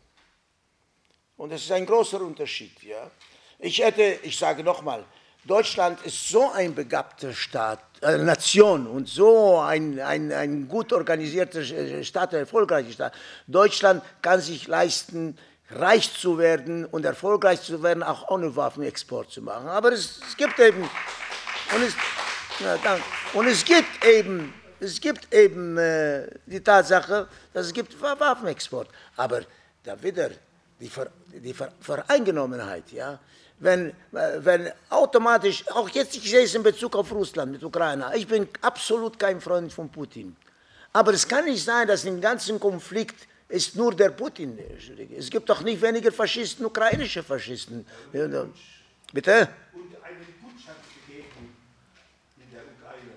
[1.36, 2.82] Und das ist ein großer Unterschied.
[2.82, 3.10] Ja?
[3.58, 5.04] Ich hätte, ich sage nochmal,
[5.44, 11.64] Deutschland ist so ein begabter Staat, äh, Nation und so ein, ein, ein gut organisierter
[12.04, 13.14] Staat, ein erfolgreicher Staat.
[13.46, 15.38] Deutschland kann sich leisten,
[15.70, 19.68] reich zu werden und erfolgreich zu werden, auch ohne Waffenexport zu machen.
[19.68, 21.94] Aber es, es gibt eben, und es,
[22.60, 23.02] ja, danke.
[23.34, 28.88] und es gibt eben, es gibt eben äh, die Tatsache, dass es gibt Waffenexport.
[29.16, 29.42] Aber
[29.82, 30.30] da wieder
[30.78, 33.18] die, Ver, die Ver, Vereingenommenheit, ja,
[33.60, 38.26] wenn, wenn automatisch, auch jetzt, ich sehe es in Bezug auf Russland mit Ukraine, ich
[38.26, 40.34] bin absolut kein Freund von Putin.
[40.92, 44.58] Aber es kann nicht sein, dass im ganzen Konflikt ist nur der Putin.
[45.16, 47.86] Es gibt doch nicht weniger Faschisten, ukrainische Faschisten.
[48.12, 49.48] Bitte?
[49.72, 51.54] Und einen Putsch hat es gegeben
[52.38, 53.12] in der Ukraine.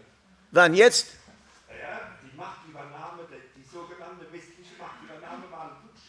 [0.54, 1.08] Wann jetzt?
[1.68, 3.24] Ja, die Machtübernahme,
[3.58, 6.04] die sogenannte westliche Machtübernahme war ein Putsch.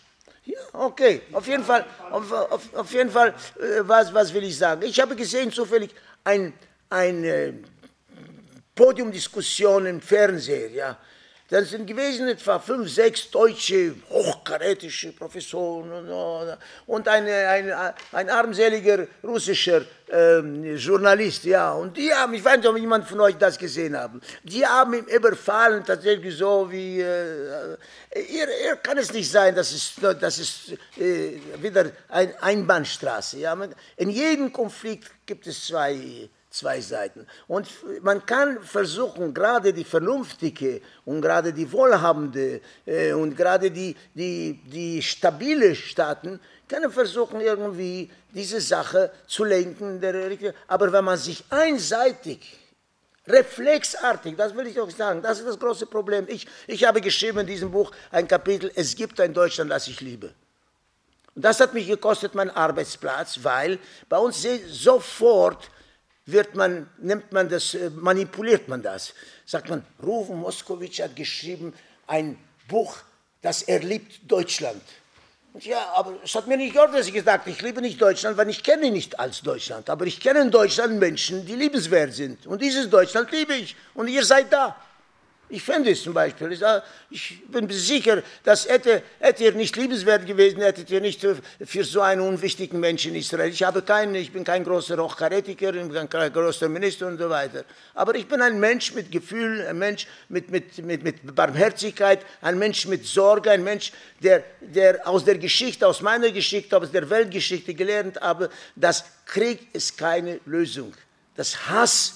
[0.44, 1.22] Ja, okay.
[1.33, 4.83] Auf jeden Fall, auf, auf, auf jeden Fall äh, was, was will ich sagen?
[4.83, 6.52] Ich habe gesehen zufällig ein,
[6.90, 7.54] eine äh,
[8.74, 10.98] Podiumdiskussion im Fernsehen, ja,
[11.50, 16.09] das sind gewesen etwa fünf, sechs deutsche hochkarätische Professoren
[16.87, 21.72] und eine, ein, ein armseliger russischer ähm, Journalist, ja.
[21.72, 24.94] Und die haben, ich weiß nicht, ob jemand von euch das gesehen haben, die haben
[24.94, 27.76] ihn überfallen, tatsächlich so wie, äh,
[28.14, 33.38] ihr kann es nicht sein, das ist, das ist äh, wieder eine Einbahnstraße.
[33.38, 33.57] Ja.
[33.96, 37.27] In jedem Konflikt gibt es zwei zwei Seiten.
[37.49, 37.69] Und
[38.03, 44.61] man kann versuchen, gerade die Vernünftige und gerade die Wohlhabende äh, und gerade die, die,
[44.67, 50.01] die stabile Staaten, können versuchen, irgendwie diese Sache zu lenken.
[50.67, 52.59] Aber wenn man sich einseitig
[53.27, 56.27] reflexartig, das will ich auch sagen, das ist das große Problem.
[56.29, 60.01] Ich, ich habe geschrieben in diesem Buch ein Kapitel, es gibt ein Deutschland, das ich
[60.01, 60.33] liebe.
[61.35, 65.71] Und das hat mich gekostet, meinen Arbeitsplatz, weil bei uns sofort
[66.26, 69.14] wird man, nimmt man das, äh, manipuliert man das.
[69.44, 71.74] Sagt man, Ruven Moskowitsch hat geschrieben
[72.06, 72.96] ein Buch,
[73.42, 74.82] das er liebt Deutschland.
[75.52, 78.37] Und ja, aber es hat mir nicht gehört, dass ich gesagt ich liebe nicht Deutschland,
[78.37, 79.88] weil ich kenne nicht als Deutschland.
[79.88, 82.46] Aber ich kenne in Deutschland Menschen, die liebenswert sind.
[82.46, 83.76] Und dieses Deutschland liebe ich.
[83.94, 84.76] Und ihr seid da.
[85.55, 86.59] Ich fände es zum Beispiel.
[87.11, 91.25] Ich bin sicher, dass hätte, hätte ihr nicht liebenswert gewesen, hättet ihr nicht
[91.64, 93.51] für so einen unwichtigen Menschen in Israel.
[93.51, 97.31] Ich, habe keinen, ich bin kein großer Hochkarätiker, ich bin kein großer Minister und so
[97.31, 97.64] weiter.
[97.95, 102.59] Aber ich bin ein Mensch mit Gefühl, ein Mensch mit, mit, mit, mit Barmherzigkeit, ein
[102.59, 107.09] Mensch mit Sorge, ein Mensch, der, der aus der Geschichte, aus meiner Geschichte, aus der
[107.09, 110.93] Weltgeschichte gelernt habe, dass Krieg ist keine Lösung.
[111.37, 112.14] Das Hass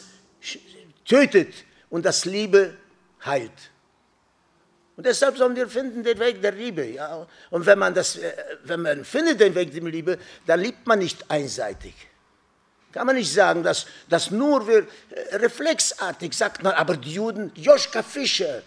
[1.05, 1.55] tötet
[1.89, 2.75] und das Liebe
[3.25, 3.71] heilt.
[4.97, 6.85] Und deshalb sollen wir finden den Weg der Liebe.
[6.85, 7.25] Ja?
[7.51, 8.33] Und wenn man, das, äh,
[8.65, 11.95] wenn man findet den Weg der Liebe, dann liebt man nicht einseitig.
[12.91, 17.53] Kann man nicht sagen, dass, dass nur wir äh, reflexartig sagt man, aber die Juden,
[17.55, 18.63] Joschka Fischer,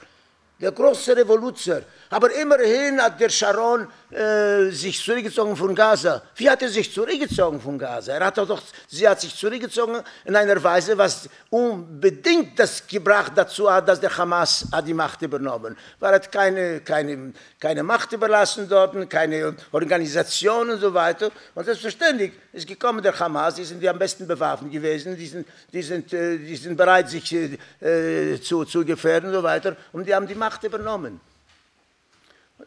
[0.62, 6.22] der große Revoluzer, aber immerhin hat der Sharon äh, sich zurückgezogen von Gaza.
[6.36, 8.12] Wie hat er sich zurückgezogen von Gaza?
[8.12, 13.72] Er hat doch, sie hat sich zurückgezogen in einer Weise, was unbedingt das gebracht dazu
[13.72, 15.78] hat, dass der Hamas hat die Macht übernommen.
[16.00, 21.32] Weil er hat keine, keine, keine Macht überlassen dort, keine Organisation und so weiter.
[21.56, 25.48] Und selbstverständlich ist gekommen der Hamas, die sind die am besten bewaffnet gewesen, die sind,
[25.72, 29.78] die sind, äh, die sind bereit, sich äh, zu, zu gefährden und so weiter.
[29.94, 31.31] Und die haben die Macht übernommen.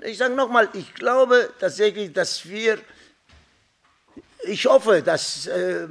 [0.03, 2.79] Ich sage nochmal, ich glaube tatsächlich, dass wir,
[4.45, 5.87] ich hoffe, dass, äh,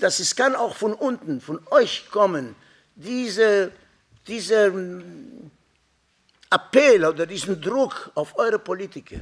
[0.00, 2.54] dass es kann auch von unten, von euch kommen,
[2.94, 3.72] diese,
[4.26, 5.50] dieser hm,
[6.50, 9.20] Appell oder diesen Druck auf eure Politiker.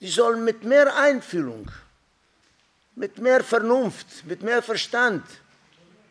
[0.00, 1.70] Die sollen mit mehr Einfühlung,
[2.94, 5.24] mit mehr Vernunft, mit mehr Verstand,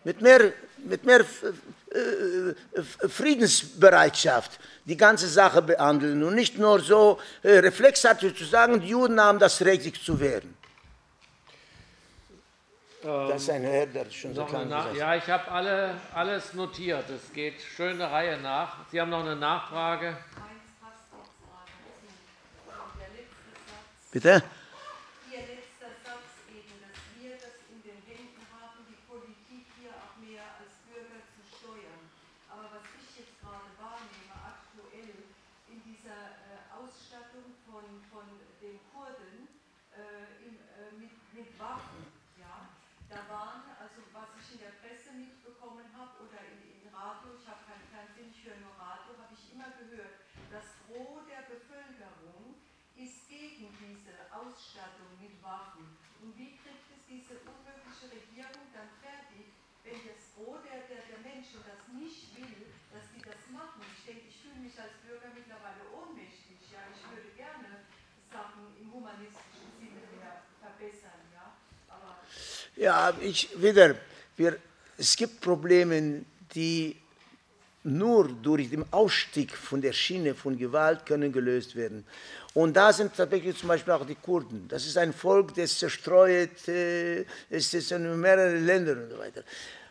[0.08, 7.20] mit mehr, mit mehr äh, äh, Friedensbereitschaft die ganze Sache behandeln und nicht nur so
[7.44, 10.56] äh, reflexartig zu sagen, die Juden haben das Recht, sich zu wehren.
[13.04, 14.70] Ähm, das ist ein Herr, der schon so kann.
[14.96, 17.04] Ja, ich habe alle, alles notiert.
[17.10, 18.78] Es geht schön eine Reihe nach.
[18.90, 20.16] Sie haben noch eine Nachfrage?
[24.14, 24.42] Bitte?
[54.58, 55.86] Ausstattung mit Waffen.
[56.26, 59.54] Und wie kriegt es diese unmögliche Regierung dann fertig,
[59.86, 63.86] wenn das Gros der, der, der Menschen das nicht will, dass sie das machen?
[63.94, 66.58] Ich denke, ich fühle mich als Bürger mittlerweile ohnmächtig.
[66.74, 67.86] Ja, ich würde gerne
[68.34, 71.22] Sachen im humanistischen Sinne wieder verbessern.
[71.38, 71.54] Ja,
[71.94, 72.18] Aber
[72.74, 73.94] ja ich wieder,
[74.42, 74.58] wir,
[74.98, 76.26] es gibt Probleme,
[76.58, 76.98] die
[77.88, 82.06] nur durch den Ausstieg von der Schiene von Gewalt können gelöst werden.
[82.54, 84.68] Und da sind tatsächlich zum Beispiel auch die Kurden.
[84.68, 89.44] Das ist ein Volk, das zerstreut äh, ist, in mehreren Ländern und so weiter.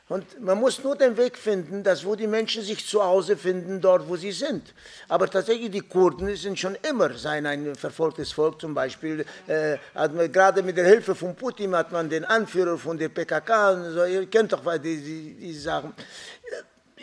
[0.08, 3.80] Und man muss nur den Weg finden, dass wo die Menschen sich zu Hause finden,
[3.80, 4.72] dort wo sie sind.
[5.08, 8.60] Aber tatsächlich die Kurden sind schon immer sein ein verfolgtes Volk.
[8.60, 12.96] Zum Beispiel äh, man, gerade mit der Hilfe von Putin hat man den Anführer von
[12.96, 13.70] der PKK.
[13.70, 15.92] Und so, ihr kennt doch die, die, die Sachen.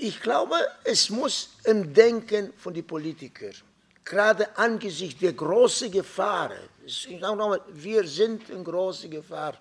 [0.06, 3.54] Ich glaube, es muss im Denken von den Politikern,
[4.04, 6.52] gerade angesichts der großen Gefahr,
[7.70, 9.54] wir sind in großer Gefahr.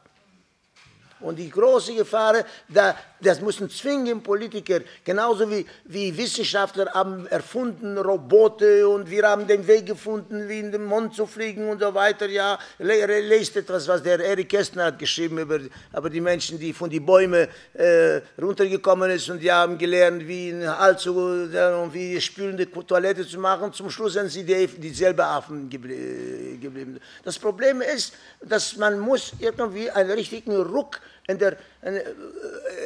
[1.23, 7.97] Und die große Gefahr, da, das müssen zwingen Politiker, genauso wie, wie Wissenschaftler haben erfunden
[7.99, 11.95] Roboter und wir haben den Weg gefunden, wie in den Mond zu fliegen und so
[11.95, 12.29] weiter.
[12.29, 15.61] Ja, lest etwas, was der Eric Kästner hat geschrieben über,
[15.97, 20.51] über die Menschen, die von den Bäumen äh, runtergekommen sind und die haben gelernt, wie
[20.51, 23.73] in Hals zu, und wie spülende Toilette zu machen.
[23.73, 27.01] Zum Schluss sind sie die, dieselbe Affen geblieben.
[27.25, 31.57] Das Problem ist, dass man muss irgendwie einen richtigen Ruck in der,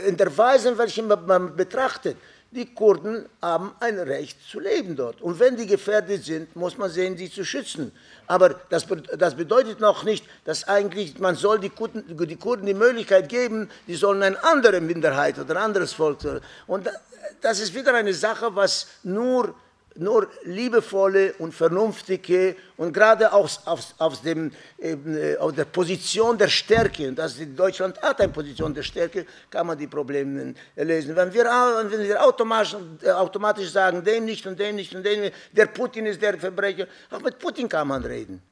[0.07, 2.17] in der Weise, in welcher man betrachtet.
[2.53, 5.21] Die Kurden haben ein Recht zu leben dort.
[5.21, 7.93] Und wenn die gefährdet sind, muss man sehen, sie zu schützen.
[8.27, 8.87] Aber das,
[9.19, 13.69] das bedeutet noch nicht, dass eigentlich man soll die Kurden, die Kurden die Möglichkeit geben,
[13.87, 16.19] die sollen eine andere Minderheit oder ein anderes Volk.
[16.67, 16.89] Und
[17.41, 19.55] das ist wieder eine Sache, was nur
[19.99, 26.49] nur liebevolle und vernünftige und gerade aus, aus, aus, dem, äh, aus der Position der
[26.49, 31.17] Stärke, und das Deutschland hat eine Position der Stärke, kann man die Probleme lösen.
[31.17, 35.21] Wenn wir, wenn wir automatisch, äh, automatisch sagen, den nicht und den nicht und den
[35.21, 38.43] nicht, der Putin ist der Verbrecher, auch mit Putin kann man reden.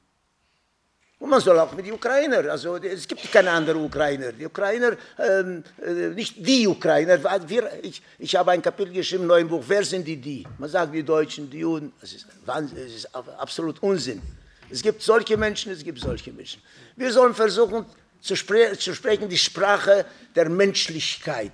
[1.25, 4.31] Und man soll auch mit den Ukrainern, also es gibt keine anderen Ukrainer.
[4.31, 7.17] Die Ukrainer, ähm, äh, nicht die Ukrainer.
[7.49, 10.45] Wir, ich, ich habe ein Kapitel geschrieben im neuen Buch, wer sind die die?
[10.59, 11.93] Man sagt die Deutschen, die Juden.
[11.99, 14.21] Das ist, das ist absolut Unsinn.
[14.69, 16.61] Es gibt solche Menschen, es gibt solche Menschen.
[16.95, 17.87] Wir sollen versuchen
[18.21, 21.53] zu, spre zu sprechen die Sprache der Menschlichkeit,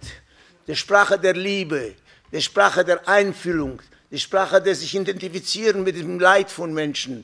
[0.67, 1.95] die Sprache der Liebe,
[2.29, 3.81] die Sprache der Einfühlung,
[4.11, 7.23] die Sprache des sich identifizieren mit dem Leid von Menschen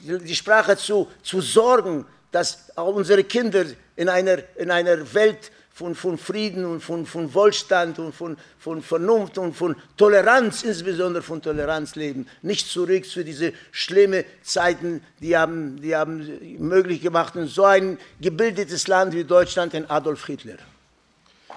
[0.00, 3.64] die Sprache zu, zu sorgen, dass auch unsere Kinder
[3.96, 8.82] in einer, in einer Welt von, von Frieden und von, von Wohlstand und von, von
[8.82, 12.26] Vernunft und von Toleranz, insbesondere von Toleranz leben.
[12.42, 17.96] Nicht zurück zu diese schlimmen Zeiten, die haben, die haben möglich gemacht, in so ein
[18.20, 20.56] gebildetes Land wie Deutschland, den Adolf Hitler.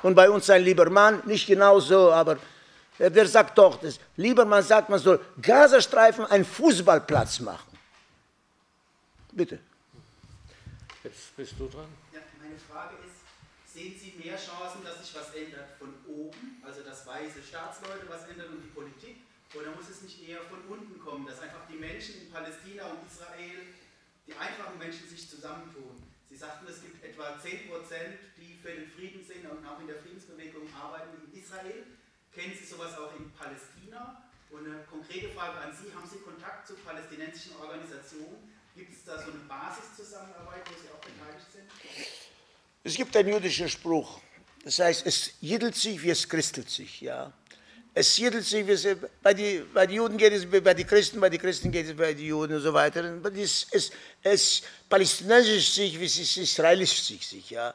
[0.03, 2.37] Und bei uns ein Liebermann, nicht genauso, aber
[2.99, 7.70] der sagt doch, das, Liebermann sagt, man soll Gazastreifen einen Fußballplatz machen.
[9.31, 9.59] Bitte.
[11.03, 11.87] Jetzt bist du dran.
[12.11, 13.23] Ja, meine Frage ist,
[13.73, 18.27] sehen Sie mehr Chancen, dass sich was ändert von oben, also dass weiße Staatsleute was
[18.27, 19.23] ändern und die Politik,
[19.55, 22.99] oder muss es nicht eher von unten kommen, dass einfach die Menschen in Palästina und
[23.07, 23.71] Israel,
[24.27, 26.03] die einfachen Menschen sich zusammentun?
[26.29, 29.87] Sie sagten, es gibt etwa 10 Prozent, die für den Frieden sind und auch in
[29.87, 31.87] der Friedensbewegung arbeiten in Israel.
[32.33, 34.23] Kennen Sie sowas auch in Palästina?
[34.49, 38.50] Und eine konkrete Frage an Sie, haben Sie Kontakt zu palästinensischen Organisationen?
[38.75, 41.65] Gibt es da so eine Basiszusammenarbeit, wo Sie auch beteiligt sind?
[42.83, 44.19] Es gibt einen jüdischen Spruch.
[44.63, 47.01] Das heißt, es jiddelt sich, wie es christelt sich.
[47.01, 47.33] Ja?
[47.93, 48.87] Es jiddelt sich, wie es,
[49.21, 51.95] bei den bei die Juden geht es bei den Christen, bei den Christen geht es
[51.95, 53.03] bei den Juden und so weiter.
[53.35, 53.91] Es, es,
[54.23, 57.49] es palästinensisch sich, wie es israelisch sich.
[57.49, 57.73] Ja?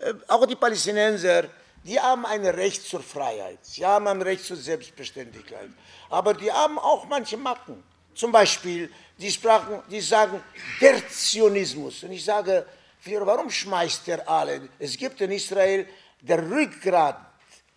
[0.00, 1.44] Äh, auch die Palästinenser,
[1.84, 3.58] die haben ein Recht zur Freiheit.
[3.62, 5.68] Sie haben ein Recht zur Selbstbeständigkeit.
[6.08, 7.82] Aber die haben auch manche Macken.
[8.18, 10.42] Zum Beispiel, die, sprachen, die sagen,
[10.80, 12.02] der Zionismus.
[12.02, 12.66] Und ich sage,
[13.04, 14.68] warum schmeißt der alle?
[14.76, 15.86] Es gibt in Israel
[16.20, 17.16] der Rückgrat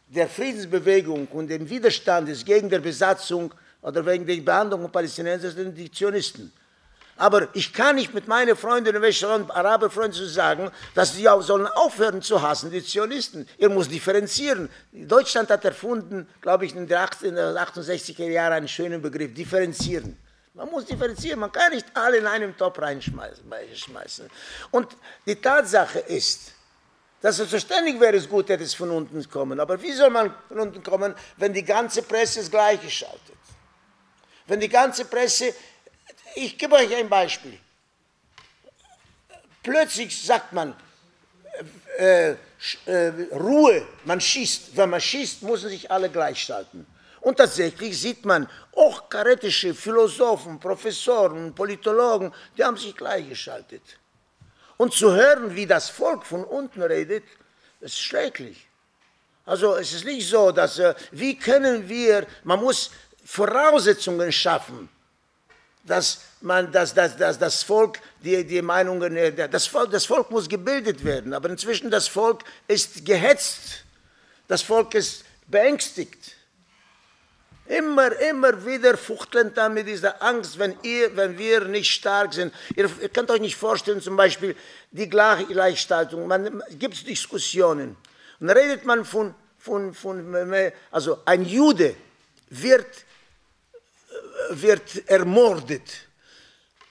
[0.08, 5.78] der Friedensbewegung und den Widerstandes gegen die Besatzung oder wegen der Behandlung von Palästinensern sind
[5.78, 6.52] die Zionisten.
[7.18, 11.68] Aber ich kann nicht mit meinen Freunden in Westland, Araberfreunden sagen, dass sie auch sollen
[11.68, 13.48] aufhören zu hassen, die Zionisten.
[13.60, 14.70] Ihr muss differenzieren.
[14.92, 20.18] Deutschland hat erfunden, glaube ich, in den 68er Jahren einen schönen Begriff, differenzieren.
[20.54, 24.30] Man muss differenzieren, man kann nicht alle in einen Topf reinschmeißen.
[24.72, 26.54] Und die Tatsache ist,
[27.22, 29.60] dass es verständlich wäre es gut, hätte es von unten kommen.
[29.60, 33.38] Aber wie soll man von unten kommen, wenn die ganze Presse das Gleiche schaltet?
[34.48, 35.54] Wenn die ganze Presse,
[36.36, 37.58] ich gebe euch ein Beispiel.
[39.64, 40.76] Plötzlich sagt man,
[41.98, 42.32] äh,
[42.86, 44.76] äh, Ruhe, man schießt.
[44.76, 46.88] Wenn man schießt, müssen sich alle gleichschalten.
[47.22, 53.84] Und tatsächlich sieht man, auch karetische Philosophen, Professoren, Politologen, die haben sich gleichgeschaltet.
[54.78, 57.24] Und zu hören, wie das Volk von unten redet,
[57.80, 58.68] ist schrecklich.
[59.46, 62.90] Also es ist nicht so, dass äh, wie können wir, man muss
[63.24, 64.90] Voraussetzungen schaffen,
[65.84, 70.32] dass man, dass, dass, dass das Volk die, die Meinungen, äh, das Volk, das Volk
[70.32, 73.84] muss gebildet werden, aber inzwischen das Volk ist gehetzt,
[74.48, 76.36] das Volk ist beängstigt.
[77.78, 82.54] Immer, immer wieder fuchteln dann mit dieser Angst, wenn, ihr, wenn wir nicht stark sind.
[82.76, 84.58] Ihr, ihr könnt euch nicht vorstellen, zum Beispiel
[84.92, 86.28] die Gleichgestaltung.
[86.28, 87.96] Man gibt Diskussionen.
[88.42, 90.36] Und dann redet man von, von, von,
[90.92, 91.96] also ein Jude
[92.50, 93.06] wird,
[94.50, 96.10] wird ermordet,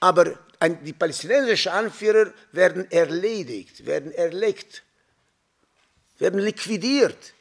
[0.01, 4.83] aber ein, die palästinensischen Anführer werden erledigt, werden erlegt,
[6.19, 7.35] werden liquidiert.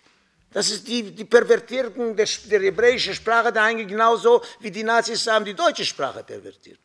[0.51, 5.27] Das ist die, die Pervertierung der, der hebräischen Sprache da eigentlich genauso, wie die Nazis
[5.27, 6.79] haben die deutsche Sprache pervertiert.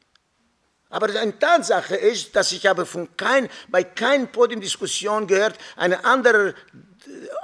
[0.91, 6.55] Aber eine Tatsache ist, dass ich habe von kein, bei keiner Podiumdiskussion gehört, einen anderen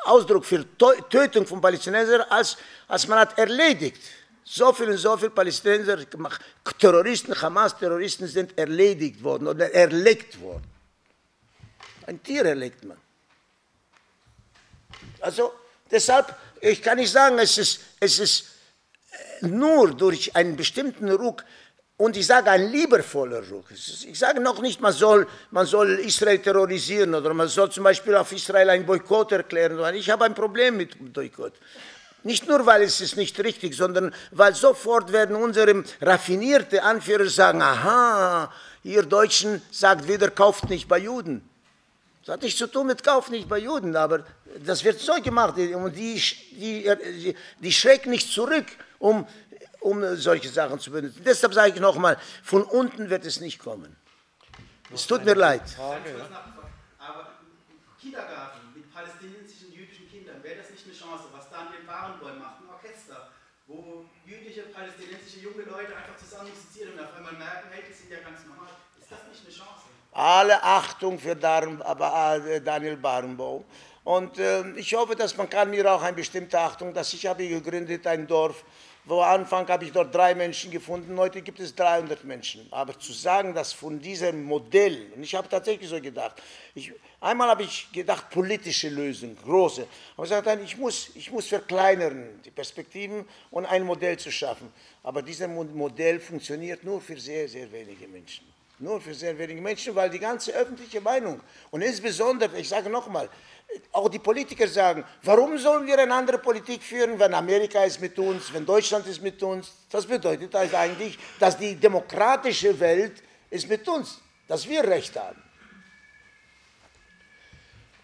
[0.04, 0.64] Ausdruck für
[1.08, 2.56] Tötung von Palästinensern, als,
[2.86, 4.00] als man hat erledigt.
[4.44, 5.98] So viele und so viele Palästinenser,
[6.78, 10.64] Terroristen, Hamas-Terroristen sind erledigt worden oder erlegt worden.
[12.06, 12.98] Ein Tier erlegt man.
[15.20, 15.52] Also
[15.90, 18.44] Deshalb, ich kann nicht sagen, es ist, es ist
[19.42, 21.44] äh, nur durch einen bestimmten Ruck,
[22.00, 23.66] und ich sage ein liebevoller Ruck.
[23.72, 28.14] Ich sage noch nicht, man soll, man soll Israel terrorisieren oder man soll zum Beispiel
[28.14, 29.94] auf Israel einen Boykott erklären.
[29.94, 31.52] Ich habe ein Problem mit Boykott.
[32.22, 37.60] Nicht nur, weil es ist nicht richtig, sondern weil sofort werden unsere raffinierte Anführer sagen,
[37.60, 38.50] aha,
[38.82, 41.49] ihr Deutschen sagt wieder, kauft nicht bei Juden.
[42.20, 44.24] Das hat nichts zu tun mit Kauf nicht bei Juden, aber
[44.64, 48.66] das wird so gemacht und die, die, die schrecken nicht zurück,
[48.98, 49.26] um,
[49.80, 51.22] um solche Sachen zu benutzen.
[51.24, 53.96] Deshalb sage ich nochmal, von unten wird es nicht kommen.
[54.92, 55.62] Es tut mir leid.
[55.78, 57.38] Aber
[57.98, 62.68] Kindergarten mit palästinensischen jüdischen Kindern, wäre das nicht eine Chance, was Daniel Barenboim macht, ein
[62.68, 63.30] Orchester,
[63.66, 68.10] wo jüdische, palästinensische junge Leute einfach zusammen musizieren und auf einmal merken, hey, die sind
[68.10, 68.68] ja ganz normal.
[69.00, 69.99] Ist das nicht eine Chance?
[70.12, 73.64] Alle Achtung für äh, Daniel Barenbaum.
[74.02, 77.46] Und äh, ich hoffe, dass man kann mir auch eine bestimmte Achtung, dass ich habe
[77.46, 78.64] gegründet ein Dorf,
[79.04, 82.66] wo am Anfang habe ich dort drei Menschen gefunden, heute gibt es 300 Menschen.
[82.70, 86.42] Aber zu sagen, dass von diesem Modell, und ich habe tatsächlich so gedacht,
[86.74, 89.86] ich, einmal habe ich gedacht, politische Lösung, große,
[90.16, 94.72] aber ich sagte, ich muss, ich muss verkleinern, die Perspektiven und ein Modell zu schaffen.
[95.02, 98.49] Aber dieses Modell funktioniert nur für sehr, sehr wenige Menschen.
[98.80, 103.28] Nur für sehr wenige Menschen, weil die ganze öffentliche Meinung und insbesondere, ich sage nochmal,
[103.92, 108.18] auch die Politiker sagen, warum sollen wir eine andere Politik führen, wenn Amerika ist mit
[108.18, 109.70] uns, wenn Deutschland ist mit uns?
[109.90, 114.18] Das bedeutet also eigentlich, dass die demokratische Welt ist mit uns,
[114.48, 115.42] dass wir Recht haben.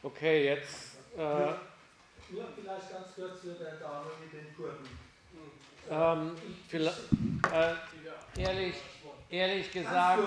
[0.02, 0.98] Okay, jetzt.
[1.16, 4.86] Äh, Nur vielleicht ganz kurz zu der Dame mit den Kurden.
[5.90, 6.36] Ähm,
[6.68, 6.98] vielleicht,
[7.52, 8.74] äh, ehrlich,
[9.28, 10.22] Ehrlich gesagt,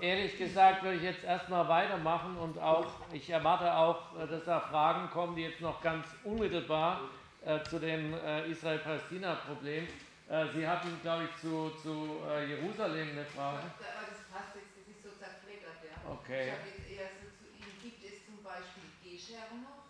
[0.00, 4.58] ehrlich gesagt würde ich jetzt erstmal weitermachen und auch, ich erwarte auch, äh, dass da
[4.58, 7.00] Fragen kommen, die jetzt noch ganz unmittelbar
[7.44, 9.86] äh, zu dem äh, Israel-Palästina-Problem.
[10.28, 13.58] Äh, Sie hatten, glaube ich, zu, zu äh, Jerusalem eine Frage.
[13.58, 16.10] Aber das passt jetzt, das ist so zerfleddert, ja.
[16.10, 16.46] Okay.
[16.46, 19.86] Ich habe jetzt eher so zu Ihnen, gibt es zum Beispiel Gescher noch?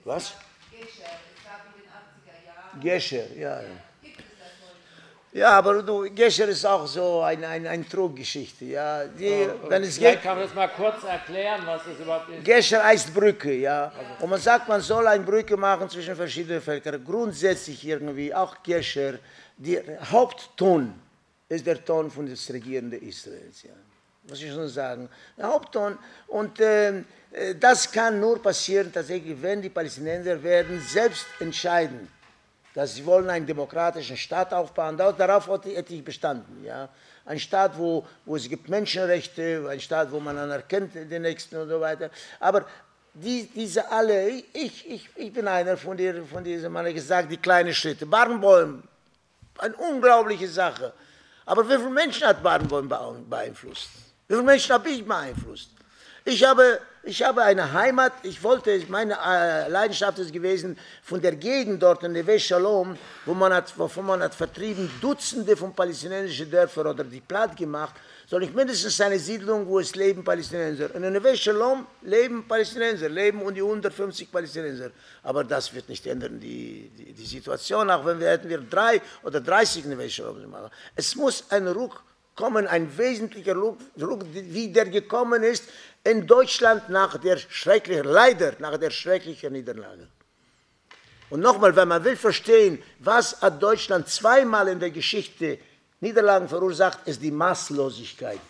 [0.00, 0.36] Es Was?
[0.70, 2.80] Gescher, es gab in den 80er Jahren.
[2.80, 3.60] Gescher, ja.
[3.60, 3.89] ja.
[5.32, 8.64] Ja, aber du, Gescher ist auch so eine ein, ein Truggeschichte.
[8.64, 9.04] Ja.
[9.04, 12.44] Die, wenn es Vielleicht geht, kann man das mal kurz erklären, was das überhaupt ist.
[12.44, 13.92] Gescher heißt Brücke, ja.
[14.18, 17.04] Und man sagt, man soll eine Brücke machen zwischen verschiedenen Völkern.
[17.04, 19.14] Grundsätzlich irgendwie, auch Gescher,
[19.56, 20.94] der Hauptton
[21.48, 23.74] ist der Ton von des regierenden Israels, ja.
[24.28, 25.08] Muss ich schon sagen.
[25.38, 25.96] Der Hauptton.
[26.26, 27.04] Und äh,
[27.58, 32.08] das kann nur passieren, tatsächlich, wenn die Palästinenser werden selbst entscheiden
[32.74, 34.96] dass sie wollen einen demokratischen Staat aufbauen.
[34.96, 36.64] Darauf hätte ich bestanden.
[36.64, 36.88] Ja?
[37.24, 41.68] Ein Staat, wo, wo es gibt Menschenrechte, ein Staat, wo man anerkennt den Nächsten und
[41.68, 42.10] so weiter.
[42.38, 42.66] Aber
[43.14, 47.30] die, diese alle, ich, ich, ich bin einer von, der, von diesen, man hat gesagt,
[47.30, 48.06] die kleinen Schritte.
[48.06, 48.82] Barenbäume,
[49.58, 50.92] eine unglaubliche Sache.
[51.44, 52.88] Aber wie viele Menschen hat Barenbäume
[53.28, 53.90] beeinflusst?
[54.28, 55.70] Wie viele Menschen habe ich beeinflusst?
[56.30, 61.34] Ich habe, ich habe eine Heimat, ich wollte, meine äh, Leidenschaft ist gewesen, von der
[61.34, 66.48] Gegend dort in Neve Shalom, wo man hat, wovon man hat vertrieben, Dutzende von palästinensischen
[66.48, 67.96] Dörfern oder die platt gemacht,
[68.28, 70.94] soll ich mindestens eine Siedlung, wo es leben Palästinenser.
[70.94, 74.92] In Neve Shalom leben Palästinenser, leben um die 150 Palästinenser.
[75.24, 79.02] Aber das wird nicht ändern, die, die, die Situation, auch wenn wir hätten wir drei
[79.24, 80.70] oder 30 Neve Shalom machen.
[80.94, 82.04] Es muss ein Ruck
[82.40, 85.64] kommen, ein wesentlicher Druck, wie der gekommen ist
[86.02, 90.08] in Deutschland nach der schrecklichen, leider nach der schrecklichen Niederlage.
[91.28, 95.58] Und nochmal, wenn man will verstehen, was hat Deutschland zweimal in der Geschichte
[96.00, 98.48] Niederlagen verursacht, ist die Maßlosigkeit.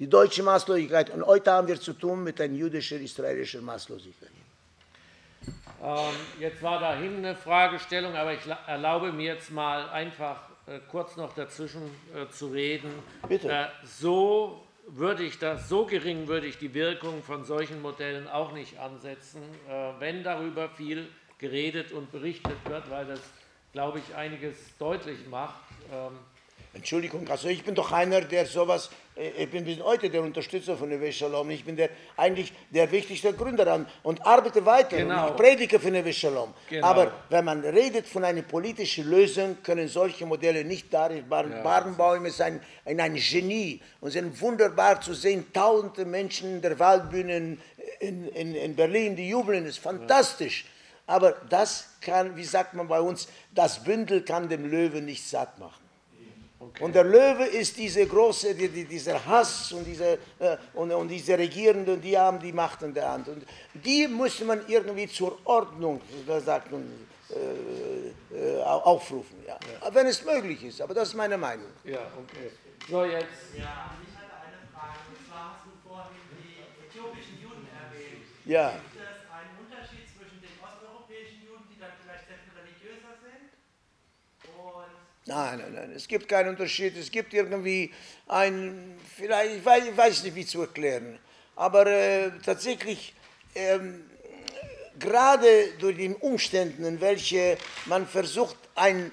[0.00, 1.10] Die deutsche Maßlosigkeit.
[1.10, 4.30] Und heute haben wir zu tun mit einer jüdischen, israelischen Maßlosigkeit.
[5.82, 10.51] Ähm, jetzt war dahin eine Fragestellung, aber ich erlaube mir jetzt mal einfach
[10.90, 11.82] kurz noch dazwischen
[12.14, 12.90] äh, zu reden.
[13.28, 13.50] Bitte.
[13.50, 18.52] Äh, so würde ich das, so gering würde ich die Wirkung von solchen Modellen auch
[18.52, 21.08] nicht ansetzen, äh, wenn darüber viel
[21.38, 23.20] geredet und berichtet wird, weil das,
[23.72, 25.60] glaube ich, einiges deutlich macht.
[26.74, 30.74] Entschuldigung, also ich bin doch einer, der sowas, äh, ich bin bis heute der Unterstützer
[30.74, 35.24] von Neve Shalom, ich bin der, eigentlich der wichtigste Gründer an und arbeite weiter genau.
[35.24, 36.54] und ich predige für Neve Shalom.
[36.70, 36.86] Genau.
[36.86, 41.26] Aber wenn man redet von einer politischen Lösung, können solche Modelle nicht da sein.
[41.30, 41.62] Ja.
[41.62, 46.78] Barenbaum ist ein, ein, ein Genie und ist wunderbar zu sehen, tausende Menschen in der
[46.78, 47.58] Waldbühne
[48.00, 50.64] in, in, in Berlin, die jubeln, das ist fantastisch.
[51.06, 55.58] Aber das kann, wie sagt man bei uns, das Bündel kann dem Löwen nicht satt
[55.58, 55.81] machen.
[56.64, 56.84] Okay.
[56.84, 61.08] Und der Löwe ist diese große, die, die, dieser Hass und diese, äh, und, und,
[61.08, 63.28] diese Regierenden, die haben die Macht in der Hand.
[63.28, 63.44] Und
[63.74, 66.84] die muss man irgendwie zur Ordnung, da sagt man,
[67.30, 69.58] äh, äh, aufrufen, ja.
[69.82, 69.94] ja.
[69.94, 70.80] Wenn es möglich ist.
[70.80, 71.66] Aber das ist meine Meinung.
[71.84, 72.50] Ja, okay.
[72.88, 73.26] So, jetzt.
[73.56, 74.98] Ja, ich hatte eine Frage.
[75.10, 78.22] Und zwar hast du vorhin die äthiopischen Juden erwähnt.
[78.44, 78.74] Ja.
[85.24, 86.96] Nein, nein, nein, es gibt keinen Unterschied.
[86.96, 87.92] Es gibt irgendwie
[88.26, 91.16] ein, vielleicht, ich weiß, ich weiß nicht, wie zu erklären,
[91.54, 93.14] aber äh, tatsächlich,
[93.54, 94.04] ähm,
[94.98, 95.46] gerade
[95.78, 97.56] durch die Umstände, in welche
[97.86, 99.12] man versucht, ein,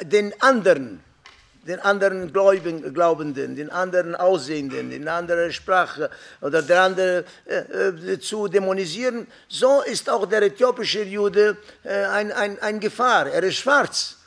[0.00, 1.04] den anderen,
[1.66, 6.08] den anderen Gläubigen, Glaubenden, den anderen Aussehenden, den anderen Sprache
[6.40, 7.56] oder der andere äh,
[7.88, 13.26] äh, zu dämonisieren, so ist auch der äthiopische Jude äh, ein, ein, ein Gefahr.
[13.26, 14.17] Er ist schwarz.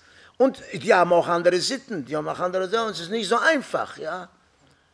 [0.41, 2.89] Und die haben auch andere Sitten, die haben auch andere Sachen.
[2.89, 4.27] Es ist nicht so einfach, ja.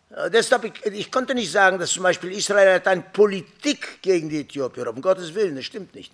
[0.10, 4.28] Äh, deshalb, ich, ich, konnte nicht sagen, dass zum Beispiel Israel hat eine Politik gegen
[4.28, 6.12] die Äthiopier, um Gottes Willen, das stimmt nicht.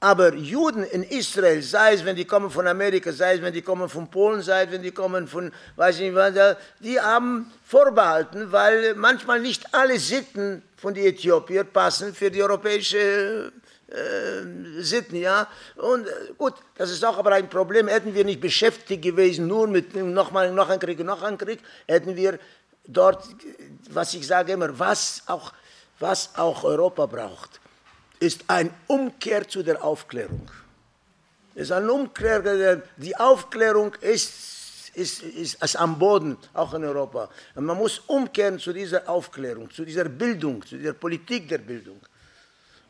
[0.00, 3.62] Aber Juden in Israel, sei es, wenn die kommen von Amerika, sei es, wenn die
[3.62, 8.50] kommen von Polen, sei es, wenn die kommen von, weiß ich nicht die haben vorbehalten,
[8.50, 13.52] weil manchmal nicht alle Sitten von den Äthiopier passen für die europäische
[13.94, 15.46] äh, Sitten, ja.
[15.76, 17.88] Und äh, gut, das ist auch aber ein Problem.
[17.88, 22.16] Hätten wir nicht beschäftigt gewesen, nur mit nochmal noch ein Krieg, noch ein Krieg, hätten
[22.16, 22.38] wir
[22.86, 23.24] dort,
[23.90, 25.52] was ich sage immer, was auch,
[26.00, 27.60] was auch Europa braucht,
[28.20, 30.50] ist ein Umkehr zu der Aufklärung.
[31.54, 34.54] ist eine Umkehr, die Aufklärung ist,
[34.94, 37.28] ist, ist, ist am Boden, auch in Europa.
[37.54, 42.00] Und man muss umkehren zu dieser Aufklärung, zu dieser Bildung, zu dieser Politik der Bildung.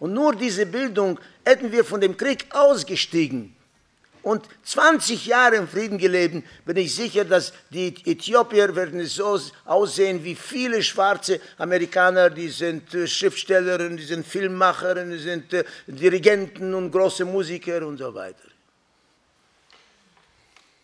[0.05, 3.57] Und nur diese Bildung hätten wir von dem Krieg ausgestiegen
[4.21, 10.23] und 20 Jahre im Frieden gelebt, bin ich sicher, dass die Äthiopier werden so aussehen
[10.23, 16.75] wie viele schwarze Amerikaner, die sind äh, Schriftsteller, die sind Filmmacher, die sind äh, Dirigenten
[16.75, 18.49] und große Musiker und so weiter.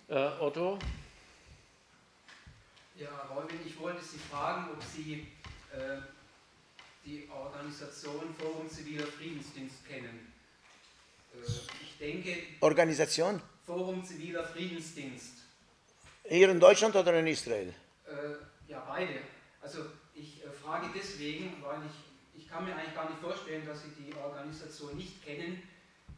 [0.09, 0.79] Äh, Otto?
[2.99, 5.27] Ja, Robin, ich wollte Sie fragen, ob Sie
[5.75, 5.99] äh,
[7.11, 10.33] die Organisation Forum Ziviler Friedensdienst kennen.
[11.35, 11.51] Äh,
[11.83, 12.37] ich denke.
[12.61, 13.43] Organisation?
[13.67, 15.35] Forum Ziviler Friedensdienst.
[16.25, 17.75] Hier in Deutschland oder in Israel?
[18.07, 19.21] Äh, ja, beide.
[19.61, 23.83] Also ich äh, frage deswegen, weil ich, ich kann mir eigentlich gar nicht vorstellen, dass
[23.83, 25.63] Sie die Organisation nicht kennen,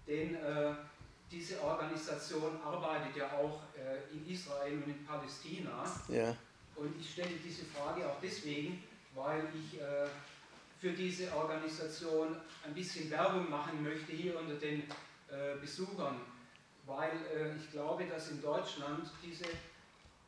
[0.07, 0.75] denn äh,
[1.31, 5.85] diese Organisation arbeitet ja auch äh, in Israel und in Palästina.
[6.09, 6.37] Ja.
[6.77, 8.83] Und ich stelle diese Frage auch deswegen,
[9.15, 10.09] weil ich äh,
[10.83, 12.35] für diese Organisation
[12.67, 16.21] ein bisschen Werbung machen möchte hier unter den äh, Besuchern,
[16.87, 19.45] weil äh, ich glaube, dass in Deutschland diese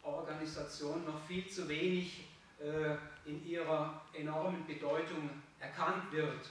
[0.04, 2.28] Organisation noch viel zu wenig
[2.60, 2.94] äh,
[3.28, 5.28] in ihrer enormen Bedeutung
[5.58, 6.48] erkannt wird.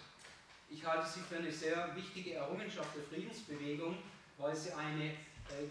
[0.69, 3.95] Ich halte sie für eine sehr wichtige Errungenschaft der Friedensbewegung,
[4.37, 5.15] weil sie eine, äh,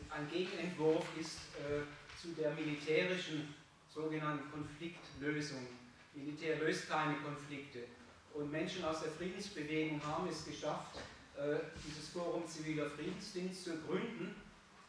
[0.08, 1.82] ein Gegenentwurf ist äh,
[2.18, 3.54] zu der militärischen
[3.92, 5.66] sogenannten Konfliktlösung.
[6.14, 7.80] Militär löst keine Konflikte.
[8.34, 10.98] Und Menschen aus der Friedensbewegung haben es geschafft,
[11.36, 14.36] äh, dieses Forum ziviler Friedensdienst zu gründen,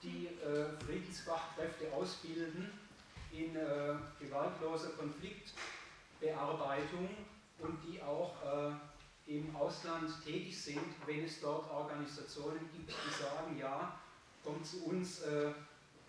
[0.02, 2.70] die äh, Friedensfachkräfte ausbilden
[3.32, 7.08] in äh, gewaltloser Konfliktbearbeitung
[7.60, 8.34] und die auch
[9.26, 13.98] im Ausland tätig sind, wenn es dort Organisationen gibt, die sagen, ja,
[14.44, 15.22] kommt zu uns,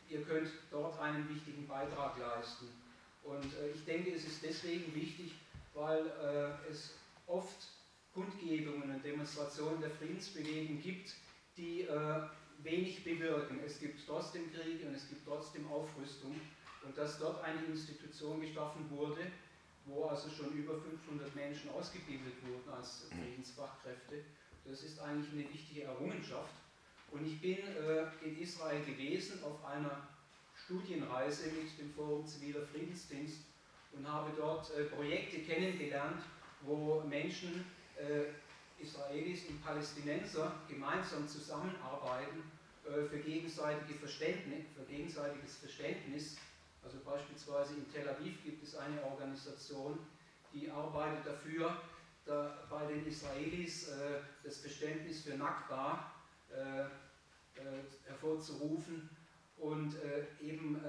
[0.09, 2.67] ihr könnt dort einen wichtigen Beitrag leisten.
[3.23, 5.37] Und ich denke, es ist deswegen wichtig,
[5.75, 6.11] weil
[6.69, 6.95] es
[7.27, 7.69] oft
[8.13, 11.15] Kundgebungen und Demonstrationen der Friedensbewegung gibt,
[11.57, 12.23] die äh,
[12.59, 13.61] wenig bewirken.
[13.65, 16.41] Es gibt trotzdem Kriege und es gibt trotzdem Aufrüstung.
[16.85, 19.27] Und dass dort eine Institution geschaffen wurde,
[19.87, 24.23] wo also schon über 500 Menschen ausgebildet wurden als Friedensfachkräfte,
[24.65, 26.55] das ist eigentlich eine wichtige Errungenschaft.
[27.11, 30.09] Und ich bin äh, in Israel gewesen auf einer
[30.65, 33.41] Studienreise mit dem Forum Ziviler Friedensdienst
[33.93, 36.23] und habe dort äh, Projekte kennengelernt,
[36.67, 37.65] wo Menschen,
[37.97, 38.33] äh,
[38.83, 42.43] Israelis und Palästinenser gemeinsam zusammenarbeiten
[42.85, 46.37] äh, für, gegenseitige Verständnis, für gegenseitiges Verständnis.
[46.85, 49.99] Also beispielsweise in Tel Aviv gibt es eine Organisation,
[50.53, 51.81] die arbeitet dafür,
[52.27, 56.13] da bei den Israelis äh, das Verständnis für Nakba
[56.51, 56.83] äh,
[57.61, 59.09] äh, hervorzurufen
[59.59, 60.81] und äh, eben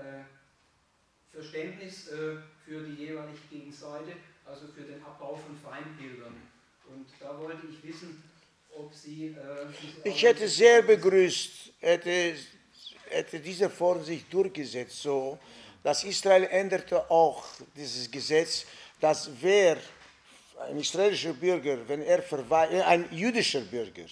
[1.31, 4.13] Verständnis für die jeweilige Gegenseite,
[4.45, 6.35] also für den Abbau von Feindbildern.
[6.87, 8.23] Und da wollte ich wissen,
[8.77, 9.35] ob Sie.
[10.03, 12.35] ich hätte sehr begrüßt, hätte,
[13.09, 15.39] hätte diese Form sich durchgesetzt, so
[15.85, 18.65] dass Israel änderte auch dieses Gesetz,
[18.99, 19.77] dass wer
[20.67, 22.23] ein israelischer Bürger, wenn er
[22.87, 24.05] ein jüdischer Bürger,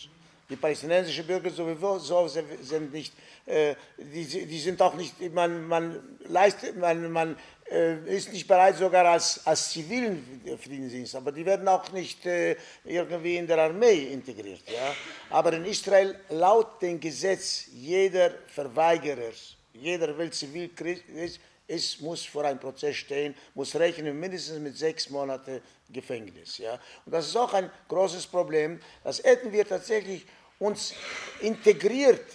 [0.49, 3.13] die palästinensischen Bürger sowieso sind nicht,
[3.47, 7.62] äh, die, die, sind auch nicht, man, man leistet, man, man äh,
[8.05, 12.55] ist nicht bereit sogar als, als zivilen Friedensdienst, aber die werden auch nicht äh,
[12.85, 14.61] irgendwie in der Armee integriert.
[14.67, 14.95] Ja?
[15.29, 19.31] Aber in Israel laut dem Gesetz jeder Verweigerer,
[19.73, 20.69] jeder will zivil
[21.15, 26.59] ist, es muss vor einem Prozess stehen, muss rechnen mindestens mit sechs Monaten Gefängnis.
[26.59, 26.79] Ja?
[27.05, 30.25] Und das ist auch ein großes Problem, dass hätten wir tatsächlich
[30.59, 30.93] uns
[31.41, 32.25] integriert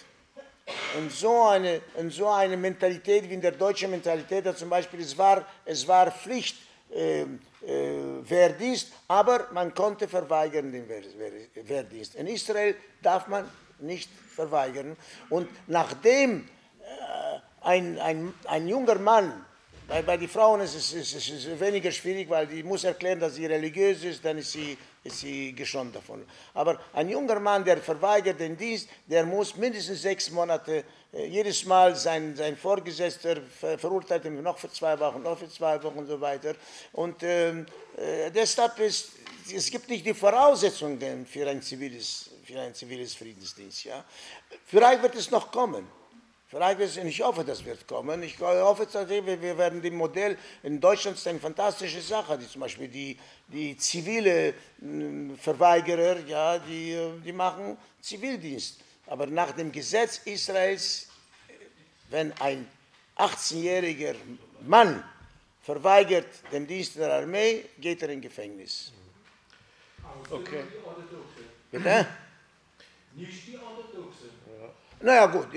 [0.97, 5.01] in so eine, in so eine Mentalität wie in der deutschen Mentalität, dass zum Beispiel
[5.01, 6.57] es war, es war Pflicht,
[6.91, 7.27] äh, äh,
[8.23, 12.15] Wehrdienst, aber man konnte verweigern den Wehrdienst.
[12.15, 13.49] In Israel darf man
[13.79, 14.95] nicht verweigern.
[15.29, 16.47] Und nachdem
[16.81, 19.45] äh, ein, ein, ein junger Mann
[19.89, 23.19] bei, bei den Frauen ist es, ist, ist, ist weniger schwierig, weil die muss erklären,
[23.19, 26.25] dass sie religiös ist, dann ist sie, ist sie geschont davon.
[26.53, 30.83] Aber ein junger Mann, der verweigert den Dienst, der muss mindestens sechs Monate,
[31.13, 35.49] äh, jedes Mal sein, sein Vorgesetzter ver, verurteilt ihn noch für zwei Wochen, noch für
[35.49, 36.55] zwei Wochen und so weiter.
[36.93, 37.65] Und ähm,
[37.97, 39.11] äh, deshalb ist,
[39.53, 43.85] es gibt nicht die Voraussetzungen für ein ziviles, für ein ziviles Friedensdienst.
[43.85, 44.03] Ja.
[44.65, 45.98] Vielleicht wird es noch kommen.
[46.49, 48.23] Vielleicht ist, ich hoffe, das wird kommen.
[48.23, 52.87] Ich hoffe, wir werden dem Modell in Deutschland ist eine fantastische Sache, die zum Beispiel
[52.87, 53.15] die,
[53.47, 58.79] die zivile hm, Verweigerer, ja, die, die machen Zivildienst.
[59.05, 61.09] Aber nach dem Gesetz Israels,
[62.09, 62.67] wenn ein
[63.15, 64.15] 18-jähriger
[64.61, 65.03] Mann
[65.61, 68.91] verweigert den Dienst der Armee, geht er in Gefängnis.
[70.31, 70.63] Okay.
[71.69, 72.07] Bitte?
[73.13, 74.38] Nicht die Orthodoxe.
[75.01, 75.47] Naja gut,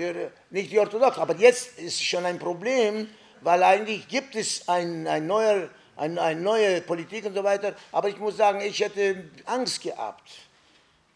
[0.51, 3.09] nicht die Orthodoxen, aber jetzt ist schon ein Problem,
[3.41, 8.07] weil eigentlich gibt es ein, ein neuer, ein, eine neue Politik und so weiter, aber
[8.07, 10.31] ich muss sagen, ich hätte Angst gehabt,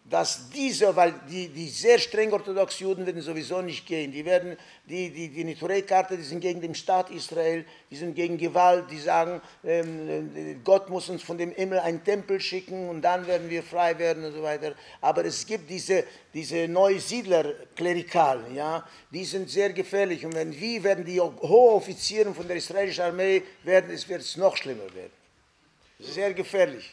[0.10, 4.56] dass diese, weil die, die sehr streng orthodoxen Juden werden sowieso nicht gehen, die werden,
[4.86, 9.00] die, die, die Niturei-Karte, die sind gegen den Staat Israel, die sind gegen Gewalt, die
[9.00, 13.64] sagen, ähm, Gott muss uns von dem Himmel einen Tempel schicken und dann werden wir
[13.64, 14.76] frei werden und so weiter.
[15.02, 21.04] Aber es gibt diese, diese Neusiedler-Klerikalen, ja, die sind sehr gefährlich und wenn wie werden
[21.04, 25.12] die Hochoffiziere von der israelischen Armee werden, es wird es noch schlimmer werden.
[26.00, 26.90] Sehr gefährlich.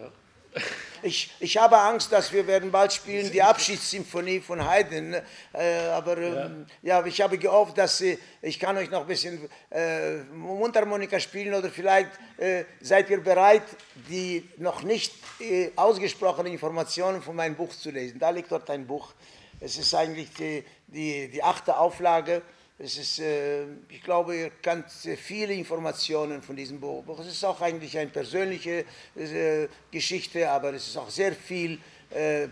[0.00, 0.60] Ja.
[1.02, 5.14] Ich, ich habe Angst, dass wir werden bald spielen die Abschiedssymphonie von Haydn.
[5.52, 7.00] Äh, aber ähm, ja.
[7.00, 7.06] ja.
[7.06, 11.70] ich habe gehofft, dass Sie, ich kann euch noch ein bisschen äh, Mundharmonika spielen oder
[11.70, 13.62] vielleicht äh, seid ihr bereit,
[14.08, 18.18] die noch nicht äh, ausgesprochenen Informationen von meinem Buch zu lesen.
[18.18, 19.12] Da liegt dort ein Buch.
[19.60, 22.42] Es ist eigentlich die, die, die achte Auflage.
[22.82, 27.04] Es ist, äh, ich glaube, ihr kennt viele Informationen von diesem Buch.
[27.18, 31.78] Es ist auch eigentlich eine persönliche äh, Geschichte, aber es ist auch sehr viel
[32.10, 32.48] äh,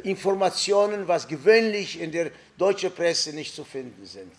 [0.00, 4.32] Informationen, was gewöhnlich in der deutschen Presse nicht zu finden sind.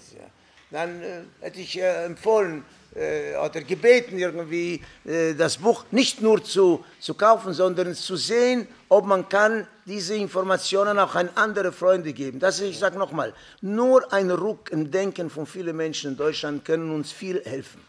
[0.69, 1.01] Dann
[1.39, 7.53] hätte ich empfohlen, äh, oder gebeten, irgendwie äh, das Buch nicht nur zu, zu kaufen,
[7.53, 12.39] sondern zu sehen, ob man kann diese Informationen auch an andere Freunde geben.
[12.39, 16.89] Das, ich sage nochmal, nur ein Ruck im Denken von vielen Menschen in Deutschland können
[16.91, 17.81] uns viel helfen,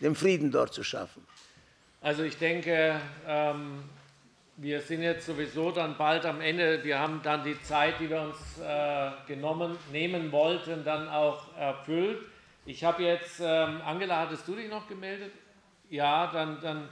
[0.00, 1.24] den Frieden dort zu schaffen.
[2.00, 3.84] Also ich denke, ähm,
[4.56, 6.82] wir sind jetzt sowieso dann bald am Ende.
[6.82, 12.18] Wir haben dann die Zeit, die wir uns äh, genommen, nehmen wollten, dann auch erfüllt.
[12.68, 15.30] Ich habe jetzt, ähm, Angela, hattest du dich noch gemeldet?
[15.88, 16.88] Ja, dann, dann,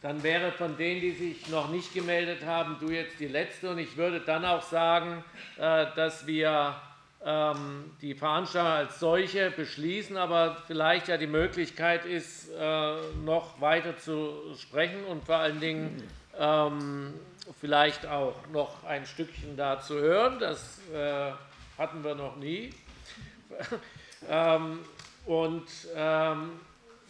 [0.00, 3.70] dann wäre von denen, die sich noch nicht gemeldet haben, du jetzt die Letzte.
[3.70, 5.24] Und ich würde dann auch sagen,
[5.58, 6.80] äh, dass wir
[7.24, 12.94] ähm, die Veranstaltung als solche beschließen, aber vielleicht ja die Möglichkeit ist, äh,
[13.24, 16.00] noch weiter zu sprechen und vor allen Dingen
[16.38, 17.14] ähm,
[17.60, 20.38] vielleicht auch noch ein Stückchen da zu hören.
[20.38, 21.32] Das äh,
[21.76, 22.70] hatten wir noch nie.
[24.28, 24.80] Ähm,
[25.26, 25.66] und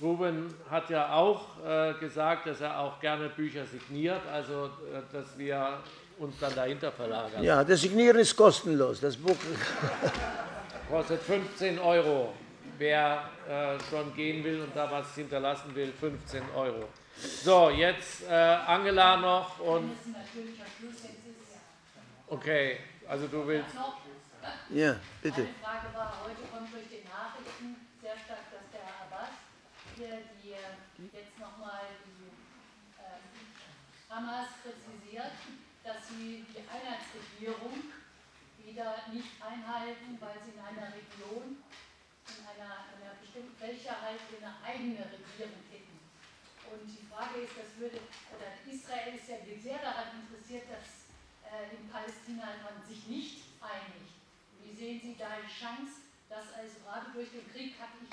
[0.00, 4.70] Ruben hat ja auch äh, gesagt, dass er auch gerne Bücher signiert, also
[5.12, 5.78] dass wir
[6.18, 7.42] uns dann dahinter verlagern.
[7.42, 9.00] Ja, das Signieren ist kostenlos.
[9.00, 9.36] Das Buch
[10.90, 12.32] kostet 15 Euro.
[12.78, 16.88] Wer äh, schon gehen will und da was hinterlassen will, 15 Euro.
[17.42, 19.90] So, jetzt äh, Angela noch und.
[22.26, 23.74] Okay, also du willst.
[24.70, 25.42] Ja, bitte.
[25.42, 29.28] Meine Frage war, heute kommt durch die Nachrichten sehr stark, dass der Abbas
[30.01, 30.22] hier
[30.96, 32.30] die, jetzt nochmal die
[33.01, 35.32] äh, Hamas präzisiert
[35.84, 37.72] dass sie die Einheitsregierung
[38.61, 41.64] wieder nicht einhalten, weil sie in einer Region,
[42.28, 45.98] in einer, einer bestimmten Fläche halt eine eigene Regierung hätten.
[46.70, 47.98] Und die Frage ist, das würde,
[48.36, 51.11] oder Israel ist ja sehr daran interessiert, dass
[51.48, 54.14] äh, in Palästina man sich nicht einigt.
[54.62, 58.11] Wie sehen Sie da die Chance, dass also gerade durch den Krieg hatte ich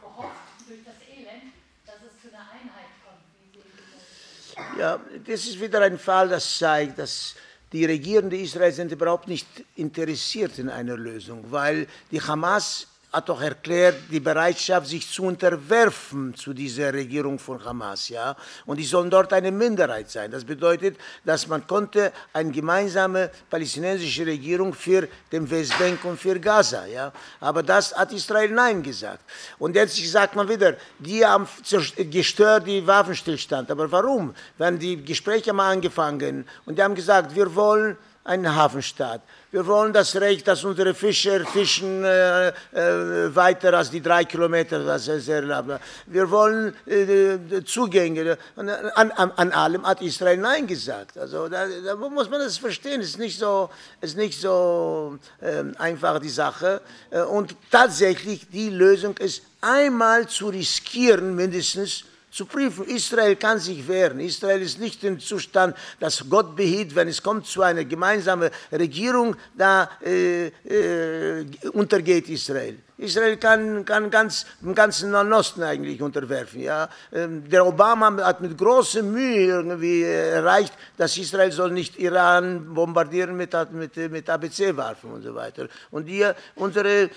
[0.00, 1.52] gehofft, durch das Elend,
[1.86, 4.78] dass es zu einer Einheit kommt?
[4.78, 7.34] Ja, das ist wieder ein Fall, das zeigt, dass
[7.72, 9.46] die Regierenden Israels sind überhaupt nicht
[9.76, 16.34] interessiert in einer Lösung, weil die Hamas hat doch erklärt, die Bereitschaft, sich zu unterwerfen
[16.34, 18.36] zu dieser Regierung von Hamas, ja,
[18.66, 20.30] und die sollen dort eine Minderheit sein.
[20.30, 26.84] Das bedeutet, dass man konnte eine gemeinsame palästinensische Regierung für den Westbank und für Gaza,
[26.86, 29.24] ja, aber das hat Israel nein gesagt.
[29.58, 31.48] Und jetzt sagt man wieder, die haben
[31.96, 33.70] gestört die Waffenstillstand.
[33.70, 34.34] Aber warum?
[34.56, 39.22] Wenn die Gespräche mal angefangen und die haben gesagt, wir wollen einen Hafenstaat.
[39.50, 44.84] Wir wollen das Recht, dass unsere Fischer fischen äh, äh, weiter als die drei Kilometer.
[44.84, 48.36] Was ist Wir wollen äh, Zugänge.
[48.56, 51.16] An, an, an, allem hat Israel Nein gesagt.
[51.16, 53.00] Also da, da muss man das verstehen.
[53.00, 53.70] Es ist nicht so,
[54.02, 56.82] ist nicht so ähm, einfach die Sache.
[57.08, 62.84] Äh, und tatsächlich die Lösung ist einmal zu riskieren, mindestens zu prüfen.
[62.86, 64.20] Israel kann sich wehren.
[64.20, 69.36] Israel ist nicht im Zustand, dass Gott behielt, wenn es kommt zu einer gemeinsamen Regierung,
[69.56, 72.78] da äh, äh, untergeht Israel.
[72.98, 76.60] Israel kann, kann ganz, im ganzen Nahen Osten eigentlich unterwerfen.
[76.60, 76.88] Ja.
[77.12, 83.36] Ähm, der Obama hat mit großer Mühe irgendwie erreicht, dass Israel soll nicht Iran bombardieren
[83.36, 85.68] mit, mit, mit ABC-Waffen und so weiter.
[85.92, 87.10] Und hier, unsere äh,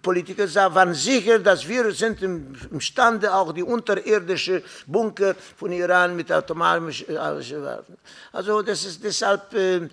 [0.00, 7.16] Politiker waren sicher, dass wir sind imstande, auch die unterirdische Bunker von Iran mit automatischen
[7.16, 7.96] Waffen.
[8.32, 9.88] Also das ist deshalb äh,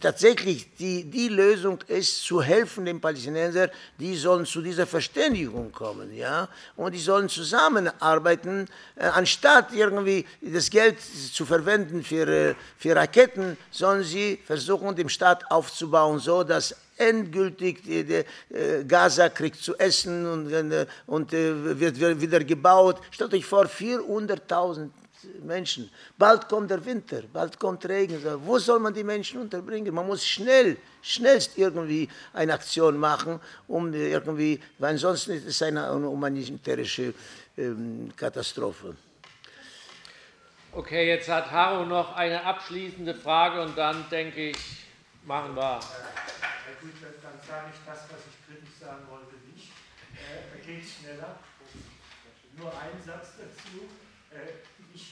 [0.00, 6.14] tatsächlich die, die Lösung ist, zu helfen den Palästinensern, die sollen zu dieser Verständigung kommen,
[6.14, 12.96] ja, und die sollen zusammenarbeiten, äh, anstatt irgendwie das Geld zu verwenden für, äh, für
[12.96, 19.62] Raketen, sollen sie versuchen, den Staat aufzubauen, so dass endgültig die, die, äh, Gaza kriegt
[19.62, 23.00] zu essen und, äh, und äh, wird wieder gebaut.
[23.10, 24.90] Stellt euch vor, 400.000
[25.42, 25.90] Menschen.
[26.16, 28.20] Bald kommt der Winter, bald kommt Regen.
[28.44, 29.94] Wo soll man die Menschen unterbringen?
[29.94, 35.92] Man muss schnell, schnellst irgendwie eine Aktion machen, um irgendwie, weil ansonsten ist es eine
[35.92, 36.84] humanitäre
[37.56, 38.96] ähm, Katastrophe.
[40.72, 44.56] Okay, jetzt hat Haro noch eine abschließende Frage und dann denke ich,
[45.24, 45.78] machen wir.
[45.80, 49.70] Herr Gut, dann sage ich das, was ich kritisch sagen wollte, nicht.
[50.14, 51.38] Äh, geht schneller.
[52.56, 53.86] Nur ein Satz dazu.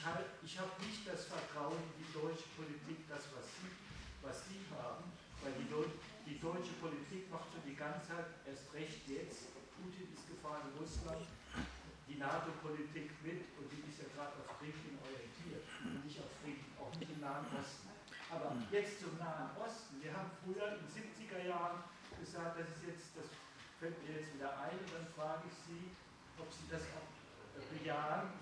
[0.02, 3.70] Äh, ich, habe nicht das Vertrauen in die deutsche Politik, das, was Sie,
[4.18, 5.06] was Sie haben,
[5.46, 5.70] weil die,
[6.26, 10.82] die deutsche Politik macht schon die ganze Zeit, erst recht jetzt, Putin ist gefahren in
[10.82, 11.22] Russland,
[12.10, 16.66] die NATO-Politik mit und die ist ja gerade auf Frieden orientiert und nicht auf Frieden,
[16.82, 17.86] auch nicht im Nahen Osten.
[18.26, 20.02] Aber jetzt zum Nahen Osten.
[20.02, 21.78] Wir haben früher in den 70er Jahren
[22.18, 23.30] gesagt, das ist jetzt, das
[23.78, 25.94] fällt mir jetzt wieder ein und dann frage ich Sie,
[26.42, 27.06] ob Sie das auch
[27.70, 28.41] bejahen, Einschätzung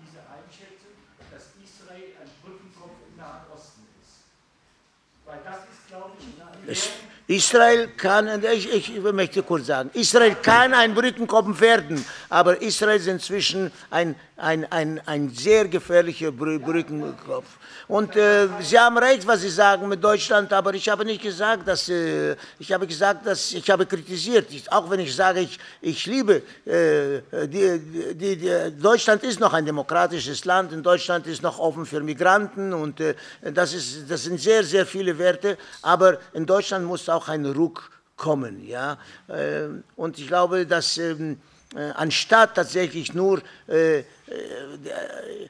[1.91, 4.23] Israel ein Brückenkopf im Nahen Osten ist.
[5.20, 5.20] Weil das ist, glaube ich,
[7.27, 13.07] Israel kann, ich, ich, möchte kurz sagen, Israel kann ein Brückenkopf werden, aber Israel ist
[13.07, 17.45] inzwischen ein, ein, ein, ein sehr gefährlicher Brückenkopf.
[17.87, 21.67] Und äh, Sie haben recht, was Sie sagen mit Deutschland, aber ich habe nicht gesagt,
[21.67, 24.47] dass äh, ich habe gesagt, dass ich habe kritisiert.
[24.69, 29.65] Auch wenn ich sage, ich, ich liebe äh, die, die, die, Deutschland ist noch ein
[29.65, 34.39] demokratisches Land, in Deutschland ist noch offen für Migranten und äh, das ist das sind
[34.39, 35.57] sehr sehr viele Werte.
[35.81, 37.91] Aber in Deutschland muss auch ein Ruck
[38.21, 38.97] kommen, ja.
[39.27, 41.39] Äh, und ich glaube, dass ähm,
[41.75, 44.03] äh, anstatt tatsächlich nur äh,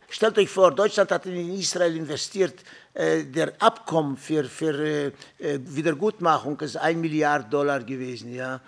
[0.09, 2.55] stellt euch vor, Deutschland hat in Israel investiert,
[2.93, 8.33] der Abkommen für, für Wiedergutmachung ist ein Milliard Dollar gewesen.
[8.33, 8.59] Ja.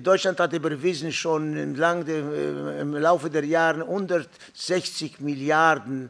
[0.00, 6.08] Deutschland hat überwiesen schon im, Lang, im Laufe der Jahre 160 Milliarden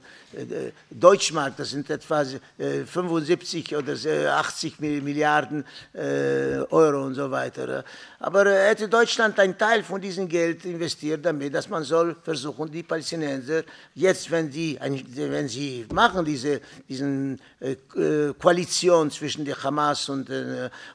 [0.90, 2.22] Deutschmark, das sind etwa
[2.58, 7.82] 75 oder 80 Milliarden Euro und so weiter.
[8.18, 12.82] Aber hätte Deutschland einen Teil von diesem Geld investiert damit, dass man soll versuchen, die
[12.82, 13.62] Palästinenser
[13.94, 17.40] jetzt, wenn sie, wenn sie machen diese diesen
[18.38, 20.28] Koalition zwischen der Hamas und,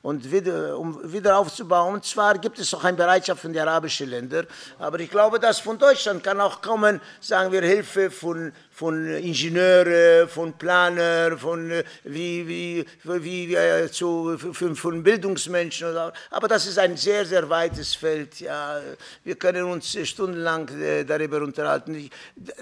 [0.02, 3.62] und wieder, um wieder aufzubauen, und zwar gibt gibt es auch eine Bereitschaft von den
[3.62, 4.46] arabischen Ländern.
[4.78, 10.28] Aber ich glaube, dass von Deutschland kann auch kommen, sagen wir, Hilfe von, von Ingenieuren,
[10.28, 11.72] von Planern, von,
[12.04, 15.96] wie, wie, wie, äh, zu, von, von Bildungsmenschen.
[16.30, 18.42] Aber das ist ein sehr, sehr weites Feld.
[18.42, 18.82] Ja.
[19.24, 22.10] Wir können uns stundenlang äh, darüber unterhalten.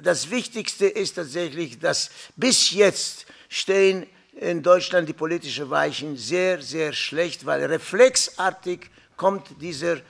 [0.04, 6.94] Das Wichtigste ist tatsächlich, dass bis jetzt stehen in Deutschland die politischen Weichen sehr, sehr
[6.94, 10.01] schlecht, weil reflexartig kommt diese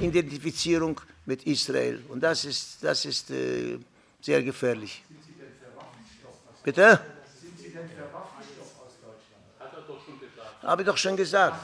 [0.00, 2.02] Identifizierung mit Israel.
[2.08, 3.78] Und das ist, das ist äh,
[4.20, 5.02] sehr gefährlich.
[5.06, 7.00] Sind Sie denn für Waffenstoff Bitte?
[7.38, 9.44] Sind Sie denn für Waffenstoff aus Deutschland?
[9.60, 10.62] Hat er doch schon gesagt.
[10.62, 11.60] Habe ich doch schon gesagt.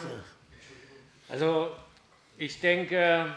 [1.31, 1.71] Also
[2.37, 3.35] ich denke,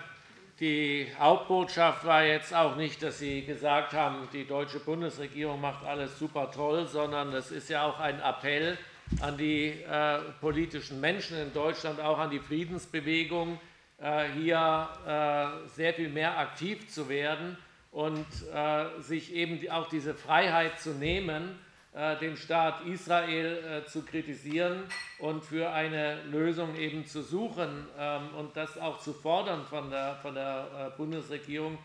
[0.59, 6.19] die Hauptbotschaft war jetzt auch nicht, dass Sie gesagt haben, die deutsche Bundesregierung macht alles
[6.19, 8.77] super toll, sondern das ist ja auch ein Appell
[9.21, 13.59] an die äh, politischen Menschen in Deutschland, auch an die Friedensbewegung,
[13.99, 17.57] äh, hier äh, sehr viel mehr aktiv zu werden
[17.91, 21.57] und äh, sich eben auch diese Freiheit zu nehmen,
[21.93, 24.83] äh, den Staat Israel äh, zu kritisieren
[25.19, 30.15] und für eine Lösung eben zu suchen ähm, und das auch zu fordern von der,
[30.21, 31.77] von der Bundesregierung,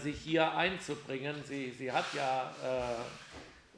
[0.00, 1.34] sich hier einzubringen.
[1.48, 2.48] Sie, sie hat ja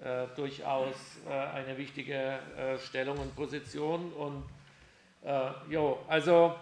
[0.03, 0.95] äh, durchaus
[1.29, 4.13] äh, eine wichtige äh, Stellung und Position.
[4.13, 4.45] Und
[5.25, 6.55] äh, jo, also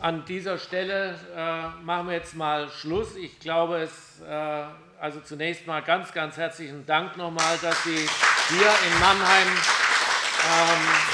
[0.00, 3.16] an dieser Stelle äh, machen wir jetzt mal Schluss.
[3.16, 4.22] Ich glaube, es
[5.04, 11.13] also zunächst mal ganz, ganz herzlichen Dank nochmal, dass Sie hier in Mannheim ähm,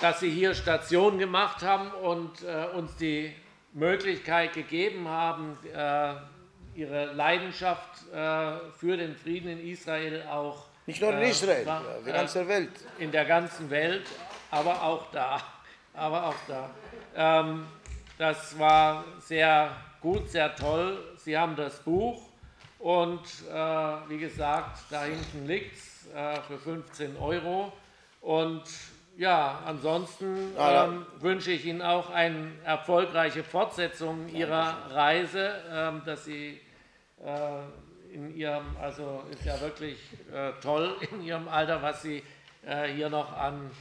[0.00, 3.34] dass Sie hier Station gemacht haben und äh, uns die
[3.72, 6.14] Möglichkeit gegeben haben, äh,
[6.74, 10.66] Ihre Leidenschaft äh, für den Frieden in Israel auch.
[10.86, 11.66] Nicht nur in äh, Israel,
[11.98, 12.70] in der ganzen Welt.
[12.98, 14.06] In der ganzen Welt,
[14.50, 15.40] aber auch da.
[15.94, 16.70] Aber auch da.
[17.16, 17.66] Ähm,
[18.18, 20.96] das war sehr gut, sehr toll.
[21.16, 22.22] Sie haben das Buch
[22.78, 23.54] und äh,
[24.08, 27.72] wie gesagt, da hinten liegt es äh, für 15 Euro.
[28.20, 28.62] Und
[29.18, 36.60] ja, ansonsten ähm, wünsche ich Ihnen auch eine erfolgreiche Fortsetzung Ihrer Reise, ähm, dass Sie
[37.24, 39.98] äh, in Ihrem, also ist ja wirklich
[40.32, 42.22] äh, toll in Ihrem Alter, was Sie
[42.64, 43.72] äh, hier noch an,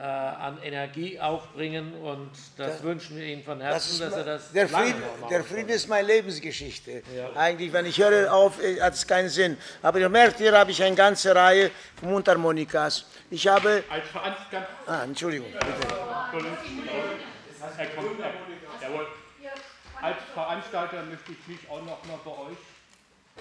[0.00, 4.24] äh, an Energie aufbringen und das, das, wünschen wir Ihnen von Herzen, das dass Sie
[4.24, 7.02] das der Frieden, der Frieden ist meine Lebensgeschichte.
[7.14, 7.36] Ja.
[7.36, 9.58] Eigentlich, wenn ich höre auf, äh, hat es keinen Sinn.
[9.82, 13.04] Aber ihr merkt, hier habe ich eine ganze Reihe von Mundharmonikas.
[13.30, 13.84] Ich habe.
[13.90, 14.68] Als Veranstalter.
[14.86, 15.94] Ah, Entschuldigung, bitte.
[20.00, 22.58] Als Veranstalter möchte ich mich auch noch mal bei euch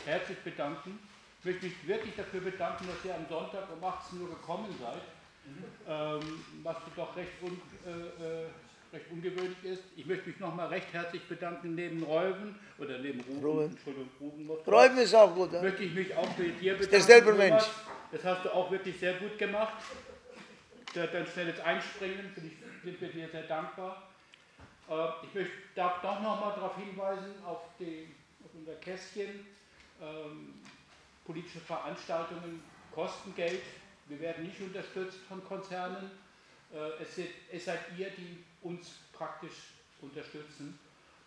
[0.05, 0.99] herzlich bedanken.
[1.39, 4.99] Ich möchte mich wirklich dafür bedanken, dass ihr am Sonntag um 18 Uhr gekommen seid,
[5.49, 5.63] mhm.
[5.87, 8.45] ähm, was doch recht, un, äh, äh
[8.91, 9.83] recht ungewöhnlich ist.
[9.95, 13.45] Ich möchte mich nochmal recht herzlich bedanken neben Räuven oder neben Ruben.
[13.45, 13.65] Ruben.
[13.65, 15.53] Entschuldigung, Ruben Räuven ist auch gut.
[15.53, 15.61] Ja?
[15.61, 16.91] Möchte ich mich auch bei dir bedanken.
[16.91, 17.63] Derselbe Mensch.
[18.11, 19.73] Das hast du auch wirklich sehr gut gemacht.
[20.95, 24.09] Dein schnelles Einspringen ich, sind wir dir sehr dankbar.
[24.89, 24.93] Äh,
[25.23, 28.07] ich möchte, darf doch nochmal darauf hinweisen, auf, die,
[28.43, 29.45] auf unser Kästchen.
[30.01, 30.53] Ähm,
[31.25, 33.61] politische Veranstaltungen kosten Geld.
[34.09, 36.09] Wir werden nicht unterstützt von Konzernen.
[36.73, 40.79] Äh, es, sind, es seid ihr, die uns praktisch unterstützen.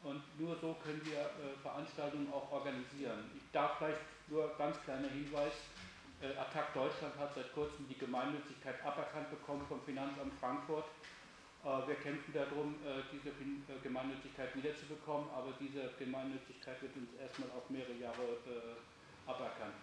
[0.02, 3.30] Und nur so können wir äh, Veranstaltungen auch organisieren.
[3.36, 5.52] Ich darf vielleicht nur ganz kleiner Hinweis,
[6.20, 10.84] äh, Attac Deutschland hat seit kurzem die Gemeinnützigkeit aberkannt bekommen vom Finanzamt Frankfurt.
[11.86, 12.74] Wir kämpfen darum,
[13.12, 13.30] diese
[13.84, 18.34] Gemeinnützigkeit wiederzubekommen, aber diese Gemeinnützigkeit wird uns erstmal auf mehrere Jahre
[19.28, 19.78] aberkannt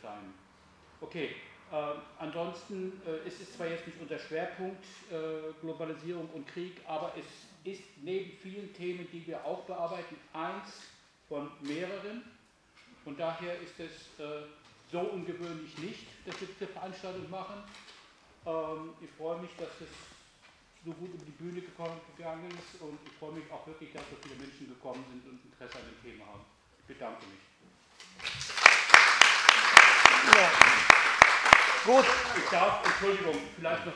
[0.00, 0.32] sein.
[1.00, 1.34] Okay,
[2.18, 7.26] ansonsten äh, ist es zwar jetzt nicht unser Schwerpunkt äh, Globalisierung und Krieg, aber es
[7.70, 10.82] ist neben vielen Themen, die wir auch bearbeiten, eins
[11.28, 12.22] von mehreren.
[13.04, 14.44] Und daher ist es äh,
[14.90, 17.62] so ungewöhnlich nicht, dass wir diese Veranstaltung machen.
[18.46, 19.88] Ähm, ich freue mich, dass es
[20.84, 24.16] so gut über die Bühne gegangen ist und ich freue mich auch wirklich, dass so
[24.22, 26.44] viele Menschen gekommen sind und Interesse an dem Thema haben.
[26.78, 27.40] Ich bedanke mich.
[30.36, 31.13] Ja.
[31.84, 32.04] Gut.
[32.34, 33.92] Ich darf, Entschuldigung, vielleicht noch